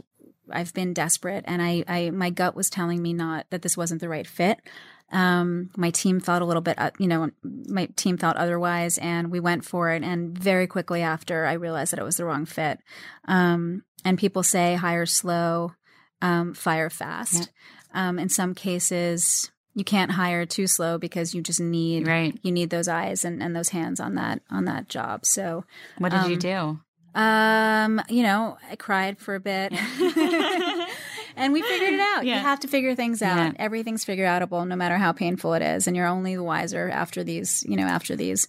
[0.50, 4.00] I've been desperate and I, I my gut was telling me not that this wasn't
[4.00, 4.58] the right fit.
[5.12, 9.30] Um, my team felt a little bit, uh, you know, my team felt otherwise, and
[9.30, 10.02] we went for it.
[10.02, 12.78] And very quickly after, I realized that it was the wrong fit.
[13.28, 15.72] Um, and people say hire slow,
[16.22, 17.52] um, fire fast.
[17.94, 18.08] Yeah.
[18.08, 22.38] Um, in some cases, you can't hire too slow because you just need right.
[22.42, 25.24] you need those eyes and, and those hands on that on that job.
[25.24, 25.64] So
[25.98, 26.80] what did um, you do?
[27.14, 29.72] Um, you know, I cried for a bit.
[31.36, 32.24] and we figured it out.
[32.24, 32.36] Yeah.
[32.36, 33.36] You have to figure things out.
[33.36, 33.52] Yeah.
[33.56, 35.86] Everything's figure outable no matter how painful it is.
[35.86, 38.48] And you're only the wiser after these, you know, after these.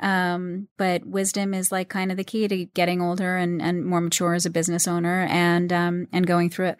[0.00, 4.00] Um, but wisdom is like kind of the key to getting older and, and more
[4.00, 6.78] mature as a business owner and um, and going through it.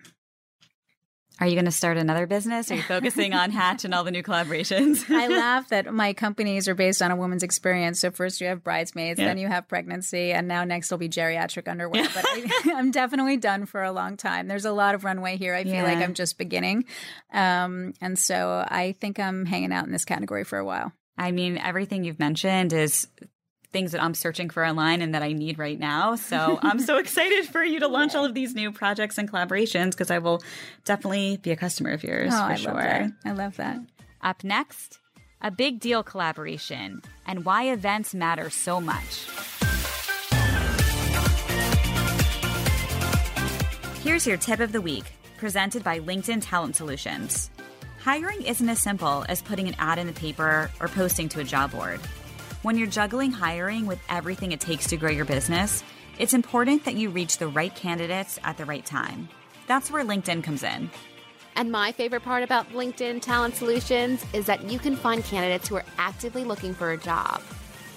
[1.40, 2.70] Are you going to start another business?
[2.70, 5.10] Are you focusing on Hatch and all the new collaborations?
[5.14, 8.00] I laugh that my companies are based on a woman's experience.
[8.00, 9.26] So first you have bridesmaids, yeah.
[9.26, 12.06] then you have pregnancy, and now next will be geriatric underwear.
[12.14, 14.46] But I, am definitely done for a long time.
[14.46, 15.54] There's a lot of runway here.
[15.54, 15.84] I feel yeah.
[15.84, 16.84] like I'm just beginning,
[17.32, 20.92] um, and so I think I'm hanging out in this category for a while.
[21.18, 23.08] I mean, everything you've mentioned is
[23.72, 26.16] things that I'm searching for online and that I need right now.
[26.16, 29.92] So I'm so excited for you to launch all of these new projects and collaborations
[29.92, 30.42] because I will
[30.84, 32.74] definitely be a customer of yours oh, for I sure.
[32.74, 33.80] Love I love that.
[34.22, 35.00] Up next,
[35.40, 39.26] a big deal collaboration and why events matter so much.
[44.02, 45.04] Here's your tip of the week,
[45.38, 47.50] presented by LinkedIn Talent Solutions.
[48.00, 51.44] Hiring isn't as simple as putting an ad in the paper or posting to a
[51.44, 52.00] job board.
[52.62, 55.82] When you're juggling hiring with everything it takes to grow your business,
[56.20, 59.28] it's important that you reach the right candidates at the right time.
[59.66, 60.88] That's where LinkedIn comes in.
[61.56, 65.74] And my favorite part about LinkedIn Talent Solutions is that you can find candidates who
[65.74, 67.42] are actively looking for a job.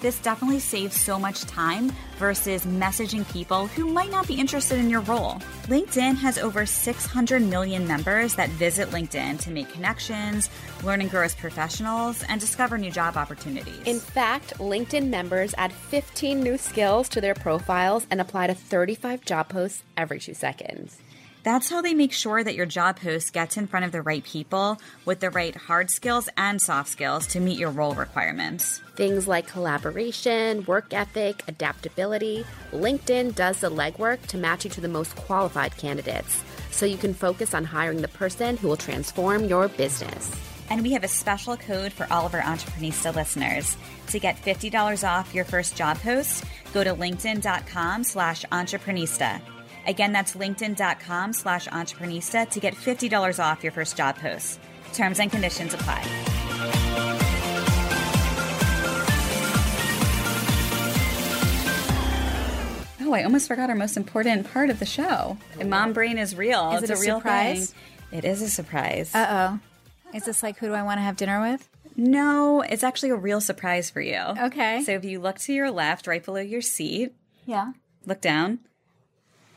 [0.00, 4.90] This definitely saves so much time versus messaging people who might not be interested in
[4.90, 5.36] your role.
[5.68, 10.50] LinkedIn has over 600 million members that visit LinkedIn to make connections,
[10.84, 13.80] learn and grow as professionals, and discover new job opportunities.
[13.86, 19.24] In fact, LinkedIn members add 15 new skills to their profiles and apply to 35
[19.24, 20.98] job posts every two seconds.
[21.46, 24.24] That's how they make sure that your job post gets in front of the right
[24.24, 28.80] people with the right hard skills and soft skills to meet your role requirements.
[28.96, 32.44] Things like collaboration, work ethic, adaptability.
[32.72, 36.42] LinkedIn does the legwork to match you to the most qualified candidates
[36.72, 40.32] so you can focus on hiring the person who will transform your business.
[40.68, 43.76] And we have a special code for all of our Entreprenista listeners.
[44.08, 46.42] To get $50 off your first job post,
[46.74, 49.40] go to linkedin.com slash entreprenista.
[49.86, 54.58] Again, that's linkedin.com slash entreprenista to get $50 off your first job post.
[54.92, 56.02] Terms and conditions apply.
[63.08, 65.38] Oh, I almost forgot our most important part of the show.
[65.64, 66.72] Mom brain is real.
[66.72, 67.70] Is it's it a real surprise?
[68.10, 68.18] thing.
[68.18, 69.14] It is a surprise.
[69.14, 69.58] Uh
[70.10, 70.12] oh.
[70.16, 71.68] Is this like who do I want to have dinner with?
[71.98, 74.18] no, it's actually a real surprise for you.
[74.18, 74.82] Okay.
[74.82, 77.14] So if you look to your left, right below your seat,
[77.46, 77.72] Yeah.
[78.04, 78.58] look down.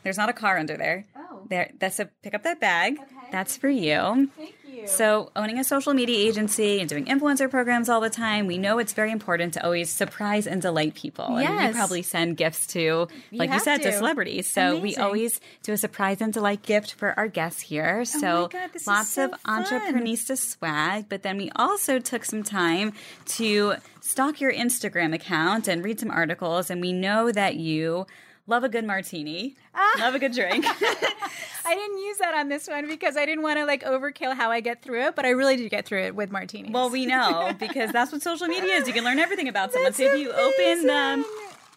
[0.02, 1.04] There's not a car under there.
[1.16, 1.42] Oh.
[1.48, 2.98] There that's a pick up that bag.
[3.00, 3.04] Okay.
[3.32, 4.28] That's for you.
[4.36, 4.86] Thank you.
[4.86, 8.78] So, owning a social media agency and doing influencer programs all the time, we know
[8.78, 11.26] it's very important to always surprise and delight people.
[11.36, 11.68] And Yes.
[11.68, 13.96] you probably send gifts to, like you said, to to.
[13.96, 14.48] celebrities.
[14.48, 17.98] So, we always do a surprise and delight gift for our guests here.
[18.00, 19.64] Oh so, Oh God, lots so of fun.
[19.64, 21.08] entreprenista swag.
[21.08, 22.92] But then we also took some time
[23.36, 26.70] to stalk your Instagram account and read some articles.
[26.70, 28.06] And we know that you
[28.50, 29.96] love a good martini, Ah.
[30.00, 30.64] love a good drink.
[31.64, 34.50] I didn't use that on this one because I didn't want to like overkill how
[34.50, 36.72] I get through it, but I really did get through it with martinis.
[36.72, 38.86] Well, we know because that's what social media is.
[38.88, 39.86] You can learn everything about someone.
[39.92, 41.24] That's so if you open them,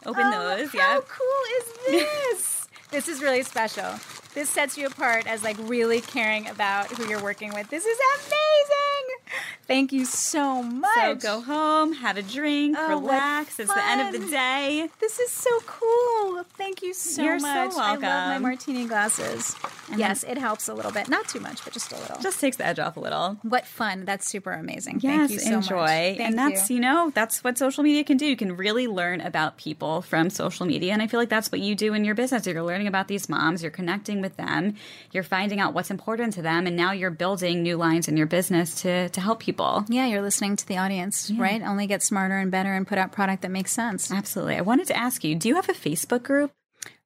[0.06, 1.00] open Oh, those, How yeah.
[1.08, 2.68] cool is this?
[2.92, 3.94] this is really special.
[4.34, 7.70] This sets you apart as like really caring about who you're working with.
[7.70, 9.40] This is amazing.
[9.68, 10.90] Thank you so much.
[10.96, 13.60] So go home, have a drink, Oh, relax.
[13.60, 14.90] It's the end of the day.
[15.00, 16.44] This is so cool.
[16.58, 17.74] Thank you so You're so much.
[17.76, 19.56] I love my martini glasses.
[19.96, 21.08] yes, it helps a little bit.
[21.10, 22.20] Not too much, but just a little.
[22.20, 23.38] Just takes the edge off a little.
[23.44, 24.06] what fun.
[24.06, 25.00] That's super amazing.
[25.02, 25.76] Yes, Thank you so enjoy.
[25.78, 25.88] much.
[25.90, 26.76] Thank and that's, you.
[26.78, 26.82] you.
[26.82, 28.26] know, that's what social media can do.
[28.26, 30.92] You can really learn about people from social media.
[30.94, 32.46] And I feel like that's what you do in your business.
[32.46, 34.74] You're learning about these moms, you're connecting with them,
[35.12, 38.26] you're finding out what's important to them, and now you're building new lines in your
[38.26, 39.86] business to, to help people.
[39.88, 41.62] Yeah, you're listening to the audience, right?
[41.62, 44.12] Only get smarter and better and put out product that makes sense.
[44.12, 44.56] Absolutely.
[44.56, 46.52] I wanted to ask you, do you have a Facebook group?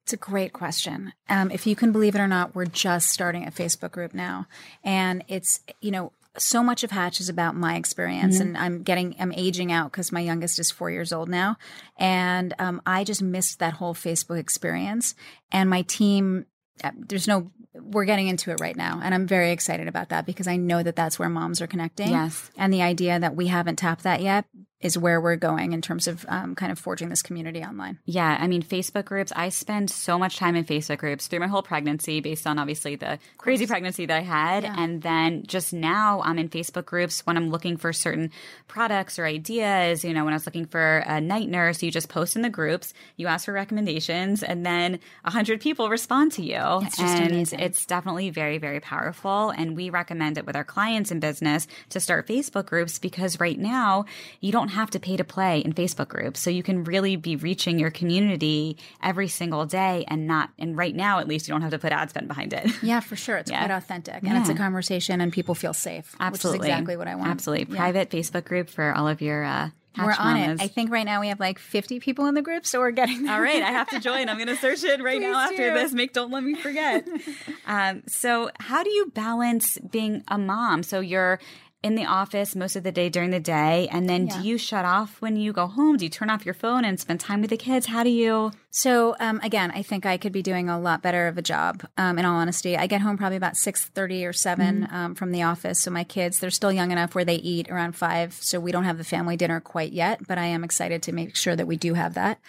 [0.04, 1.12] It's a great question.
[1.28, 4.46] Um, if you can believe it or not, we're just starting a Facebook group now,
[4.82, 9.14] and it's you know so much of Hatch is about my experience, and I'm getting
[9.18, 11.56] I'm aging out because my youngest is four years old now,
[11.98, 15.14] and um, I just missed that whole Facebook experience,
[15.52, 16.46] and my team.
[16.84, 17.50] Uh, There's no.
[17.74, 20.82] We're getting into it right now, and I'm very excited about that because I know
[20.82, 22.10] that that's where moms are connecting.
[22.10, 22.50] Yes.
[22.56, 24.46] and the idea that we haven't tapped that yet
[24.80, 27.98] is where we're going in terms of um, kind of forging this community online.
[28.04, 31.48] Yeah, I mean, Facebook groups, I spend so much time in Facebook groups through my
[31.48, 34.64] whole pregnancy based on obviously the crazy pregnancy that I had.
[34.64, 38.30] And then just now I'm in Facebook groups when I'm looking for certain
[38.68, 40.04] products or ideas.
[40.04, 42.50] You know, when I was looking for a night nurse, you just post in the
[42.50, 46.60] groups, you ask for recommendations, and then a hundred people respond to you.
[46.82, 47.58] It's just and amazing.
[47.58, 49.50] it's definitely very, very powerful.
[49.50, 53.58] And we recommend it with our clients in business to start Facebook groups because right
[53.58, 54.04] now
[54.40, 56.40] you don't have to pay to play in Facebook groups.
[56.40, 60.94] So you can really be reaching your community every single day and not, and right
[60.94, 62.66] now at least, you don't have to put ad spend behind it.
[62.82, 63.36] Yeah, for sure.
[63.36, 63.66] It's Yeah.
[63.66, 66.14] quite authentic and it's a conversation and people feel safe.
[66.20, 66.60] Absolutely.
[66.60, 67.28] Which is exactly what I want.
[67.30, 67.74] Absolutely.
[67.74, 67.80] Yeah.
[67.80, 70.60] Private Facebook group for all of your, uh, We're on mamas.
[70.60, 70.64] it.
[70.64, 73.24] I think right now we have like 50 people in the group, so we're getting
[73.24, 73.34] there.
[73.34, 74.28] All right, I have to join.
[74.28, 75.74] I'm going to search it right now after do.
[75.74, 75.92] this.
[75.92, 77.04] Make don't let me forget.
[77.66, 80.82] um, so, how do you balance being a mom?
[80.84, 81.40] So you're
[81.82, 84.40] in the office most of the day during the day, and then Yeah.
[84.42, 85.96] do you shut off when you go home?
[85.96, 87.86] Do you turn off your phone and spend time with the kids?
[87.86, 88.50] How do you?
[88.70, 91.86] So um, again, I think I could be doing a lot better of a job.
[91.96, 94.94] Um, in all honesty, I get home probably about six thirty or 7 Mm-hmm.
[94.94, 95.80] um, from the office.
[95.80, 98.34] So my kids, they're still young enough where they eat around five.
[98.34, 101.36] So we don't have the family dinner quite yet, but I am excited to make
[101.36, 102.40] sure that we do have that.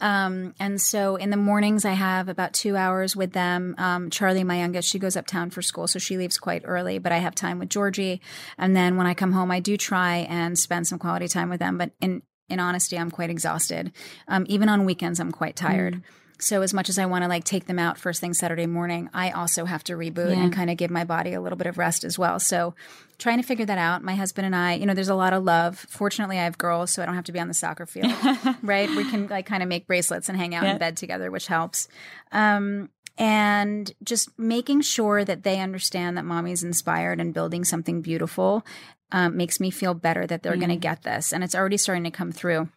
[0.00, 3.74] Um, and so in the mornings, I have about two hours with them.
[3.78, 7.12] Um, Charlie, my youngest, she goes uptown for school, so she leaves quite early, but
[7.12, 8.20] I have time with Georgie.
[8.58, 11.60] And then when I come home, I do try and spend some quality time with
[11.60, 11.78] them.
[11.78, 13.92] But in, in honesty, I'm quite exhausted.
[14.28, 15.94] Um, even on weekends, I'm quite tired.
[15.94, 16.02] Mm.
[16.38, 19.08] So as much as I want to like take them out first thing Saturday morning,
[19.14, 20.42] I also have to reboot yeah.
[20.42, 22.38] and kind of give my body a little bit of rest as well.
[22.38, 22.74] So
[23.18, 24.02] trying to figure that out.
[24.02, 25.78] My husband and I, you know, there's a lot of love.
[25.88, 28.12] Fortunately, I have girls, so I don't have to be on the soccer field,
[28.62, 28.88] right?
[28.90, 30.72] We can like kind of make bracelets and hang out yeah.
[30.72, 31.88] in bed together, which helps.
[32.32, 38.66] Um, and just making sure that they understand that mommy's inspired and building something beautiful
[39.12, 40.60] um, makes me feel better that they're mm.
[40.60, 41.32] going to get this.
[41.32, 42.68] And it's already starting to come through.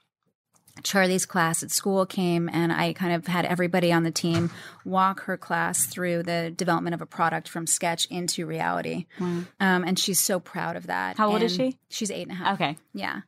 [0.84, 4.50] Charlie's class at school came and I kind of had everybody on the team
[4.86, 9.06] walk her class through the development of a product from sketch into reality.
[9.20, 9.44] Wow.
[9.60, 11.18] Um, and she's so proud of that.
[11.18, 11.78] How old and is she?
[11.90, 12.54] She's eight and a half.
[12.56, 12.78] Okay.
[12.94, 13.22] Yeah.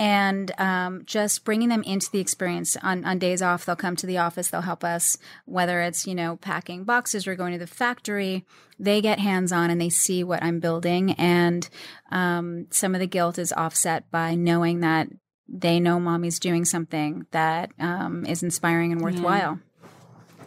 [0.00, 4.06] And um, just bringing them into the experience on, on days off, they'll come to
[4.06, 7.66] the office, they'll help us, whether it's, you know, packing boxes or going to the
[7.66, 8.44] factory,
[8.78, 11.12] they get hands on and they see what I'm building.
[11.12, 11.68] And
[12.12, 15.08] um, some of the guilt is offset by knowing that
[15.48, 19.58] they know mommy's doing something that um, is inspiring and worthwhile.
[19.60, 19.88] Yeah.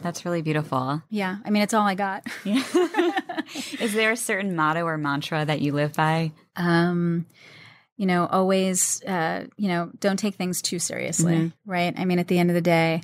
[0.01, 1.01] That's really beautiful.
[1.09, 1.37] Yeah.
[1.45, 2.25] I mean, it's all I got.
[2.43, 2.63] Yeah.
[3.79, 6.31] is there a certain motto or mantra that you live by?
[6.55, 7.25] Um,
[7.97, 11.71] you know, always, uh, you know, don't take things too seriously, mm-hmm.
[11.71, 11.93] right?
[11.95, 13.03] I mean, at the end of the day,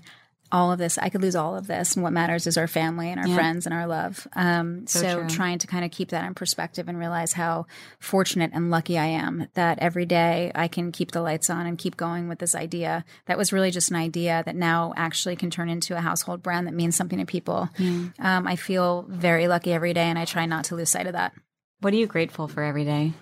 [0.51, 1.95] all of this, I could lose all of this.
[1.95, 3.35] And what matters is our family and our yeah.
[3.35, 4.27] friends and our love.
[4.35, 7.65] Um, so, so trying to kind of keep that in perspective and realize how
[7.99, 11.77] fortunate and lucky I am that every day I can keep the lights on and
[11.77, 15.49] keep going with this idea that was really just an idea that now actually can
[15.49, 17.69] turn into a household brand that means something to people.
[17.77, 18.13] Mm.
[18.19, 21.13] Um, I feel very lucky every day and I try not to lose sight of
[21.13, 21.33] that.
[21.81, 23.13] What are you grateful for every day?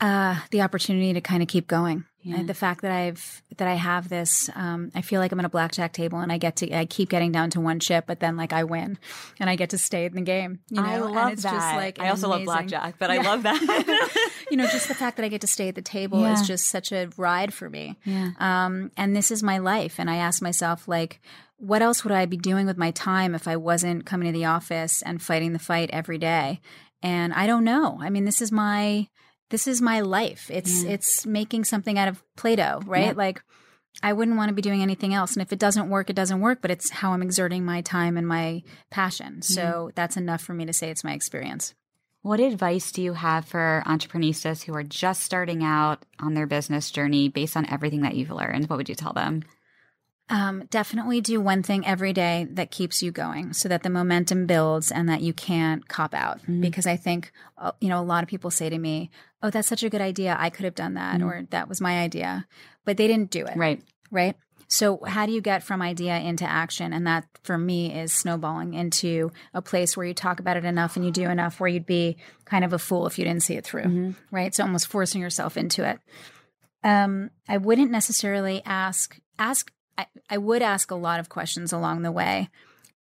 [0.00, 2.04] Uh, the opportunity to kind of keep going.
[2.26, 2.42] Yeah.
[2.42, 5.48] The fact that I've that I have this, um, I feel like I'm at a
[5.48, 8.36] blackjack table and I get to I keep getting down to one chip, but then
[8.36, 8.98] like I win,
[9.38, 10.58] and I get to stay in the game.
[10.68, 11.52] You know, I love and it's that.
[11.52, 13.20] Just like I also amazing, love blackjack, but yeah.
[13.20, 14.30] I love that.
[14.50, 16.32] you know, just the fact that I get to stay at the table yeah.
[16.32, 17.96] is just such a ride for me.
[18.04, 18.32] Yeah.
[18.40, 21.20] Um, and this is my life, and I ask myself like,
[21.58, 24.46] what else would I be doing with my time if I wasn't coming to the
[24.46, 26.60] office and fighting the fight every day?
[27.02, 27.98] And I don't know.
[28.02, 29.08] I mean, this is my
[29.50, 30.50] this is my life.
[30.50, 30.90] It's yeah.
[30.90, 33.06] it's making something out of Play-Doh, right?
[33.06, 33.12] Yeah.
[33.16, 33.42] Like
[34.02, 35.34] I wouldn't want to be doing anything else.
[35.34, 38.16] And if it doesn't work, it doesn't work, but it's how I'm exerting my time
[38.16, 39.42] and my passion.
[39.42, 41.74] So that's enough for me to say it's my experience.
[42.22, 46.90] What advice do you have for entrepreneurs who are just starting out on their business
[46.90, 48.68] journey based on everything that you've learned?
[48.68, 49.44] What would you tell them?
[50.28, 54.46] Um, definitely do one thing every day that keeps you going so that the momentum
[54.46, 56.40] builds and that you can't cop out.
[56.42, 56.62] Mm-hmm.
[56.62, 59.10] Because I think, uh, you know, a lot of people say to me,
[59.42, 60.36] Oh, that's such a good idea.
[60.38, 61.28] I could have done that, mm-hmm.
[61.28, 62.46] or that was my idea,
[62.84, 63.56] but they didn't do it.
[63.56, 63.80] Right.
[64.10, 64.34] Right.
[64.68, 66.92] So, how do you get from idea into action?
[66.92, 70.96] And that for me is snowballing into a place where you talk about it enough
[70.96, 73.54] and you do enough where you'd be kind of a fool if you didn't see
[73.54, 73.84] it through.
[73.84, 74.10] Mm-hmm.
[74.32, 74.54] Right.
[74.54, 76.00] So, almost forcing yourself into it.
[76.82, 82.02] Um, I wouldn't necessarily ask, ask I, I would ask a lot of questions along
[82.02, 82.48] the way,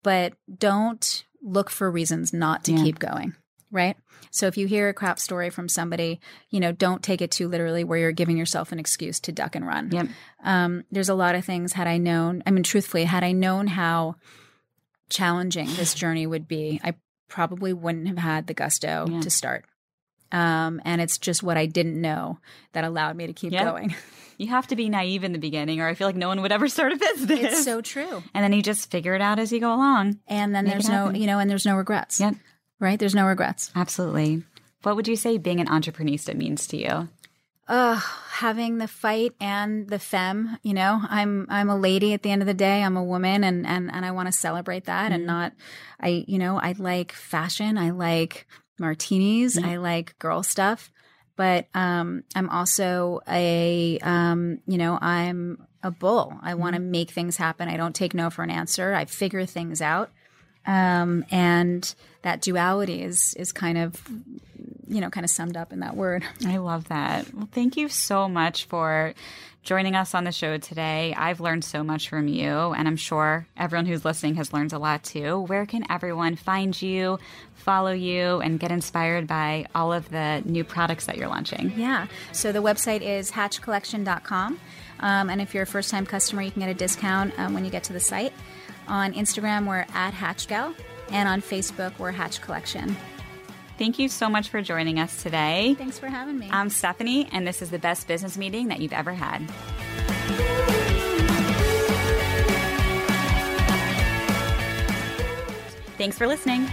[0.02, 2.82] but don't look for reasons not to yeah.
[2.82, 3.34] keep going.
[3.70, 3.96] Right.
[4.30, 6.20] So if you hear a crap story from somebody,
[6.50, 9.56] you know, don't take it too literally where you're giving yourself an excuse to duck
[9.56, 9.90] and run.
[9.90, 10.08] Yep.
[10.44, 13.66] Um, there's a lot of things had I known, I mean, truthfully, had I known
[13.66, 14.16] how
[15.08, 16.94] challenging this journey would be, I
[17.28, 19.20] probably wouldn't have had the gusto yeah.
[19.20, 19.64] to start.
[20.32, 22.38] Um, and it's just what I didn't know
[22.72, 23.94] that allowed me to keep going.
[24.38, 26.50] You have to be naive in the beginning, or I feel like no one would
[26.50, 27.38] ever start a business.
[27.40, 28.24] It's so true.
[28.34, 30.18] And then you just figure it out as you go along.
[30.26, 32.18] And then Make there's no, you know, and there's no regrets.
[32.18, 32.34] Yep.
[32.80, 32.98] Right?
[32.98, 33.70] There's no regrets.
[33.76, 34.42] Absolutely.
[34.82, 37.08] What would you say being an entrepreneur means to you?
[37.68, 38.00] Uh,
[38.32, 42.42] having the fight and the femme, you know, I'm I'm a lady at the end
[42.42, 42.82] of the day.
[42.82, 45.14] I'm a woman and and and I want to celebrate that mm-hmm.
[45.14, 45.52] and not
[46.00, 48.48] I, you know, I like fashion, I like
[48.82, 49.68] martinis, mm-hmm.
[49.68, 50.90] I like girl stuff
[51.36, 56.34] but um, I'm also a um, you know I'm a bull.
[56.42, 56.90] I want to mm-hmm.
[56.90, 57.68] make things happen.
[57.68, 58.94] I don't take no for an answer.
[58.94, 60.10] I figure things out,
[60.66, 64.00] um, and that duality is is kind of
[64.86, 66.24] you know kind of summed up in that word.
[66.46, 67.32] I love that.
[67.34, 69.14] Well, thank you so much for
[69.62, 71.14] joining us on the show today.
[71.16, 74.78] I've learned so much from you, and I'm sure everyone who's listening has learned a
[74.78, 75.40] lot too.
[75.40, 77.18] Where can everyone find you,
[77.54, 81.72] follow you, and get inspired by all of the new products that you're launching?
[81.76, 82.06] Yeah.
[82.32, 84.60] So the website is hatchcollection.com.
[85.00, 87.64] Um, and if you're a first time customer, you can get a discount um, when
[87.64, 88.32] you get to the site.
[88.88, 90.74] On Instagram, we're at HatchGal,
[91.10, 92.96] and on Facebook, we're Hatch Collection.
[93.78, 95.74] Thank you so much for joining us today.
[95.78, 96.48] Thanks for having me.
[96.50, 99.48] I'm Stephanie, and this is the best business meeting that you've ever had.
[105.98, 106.66] Thanks for listening.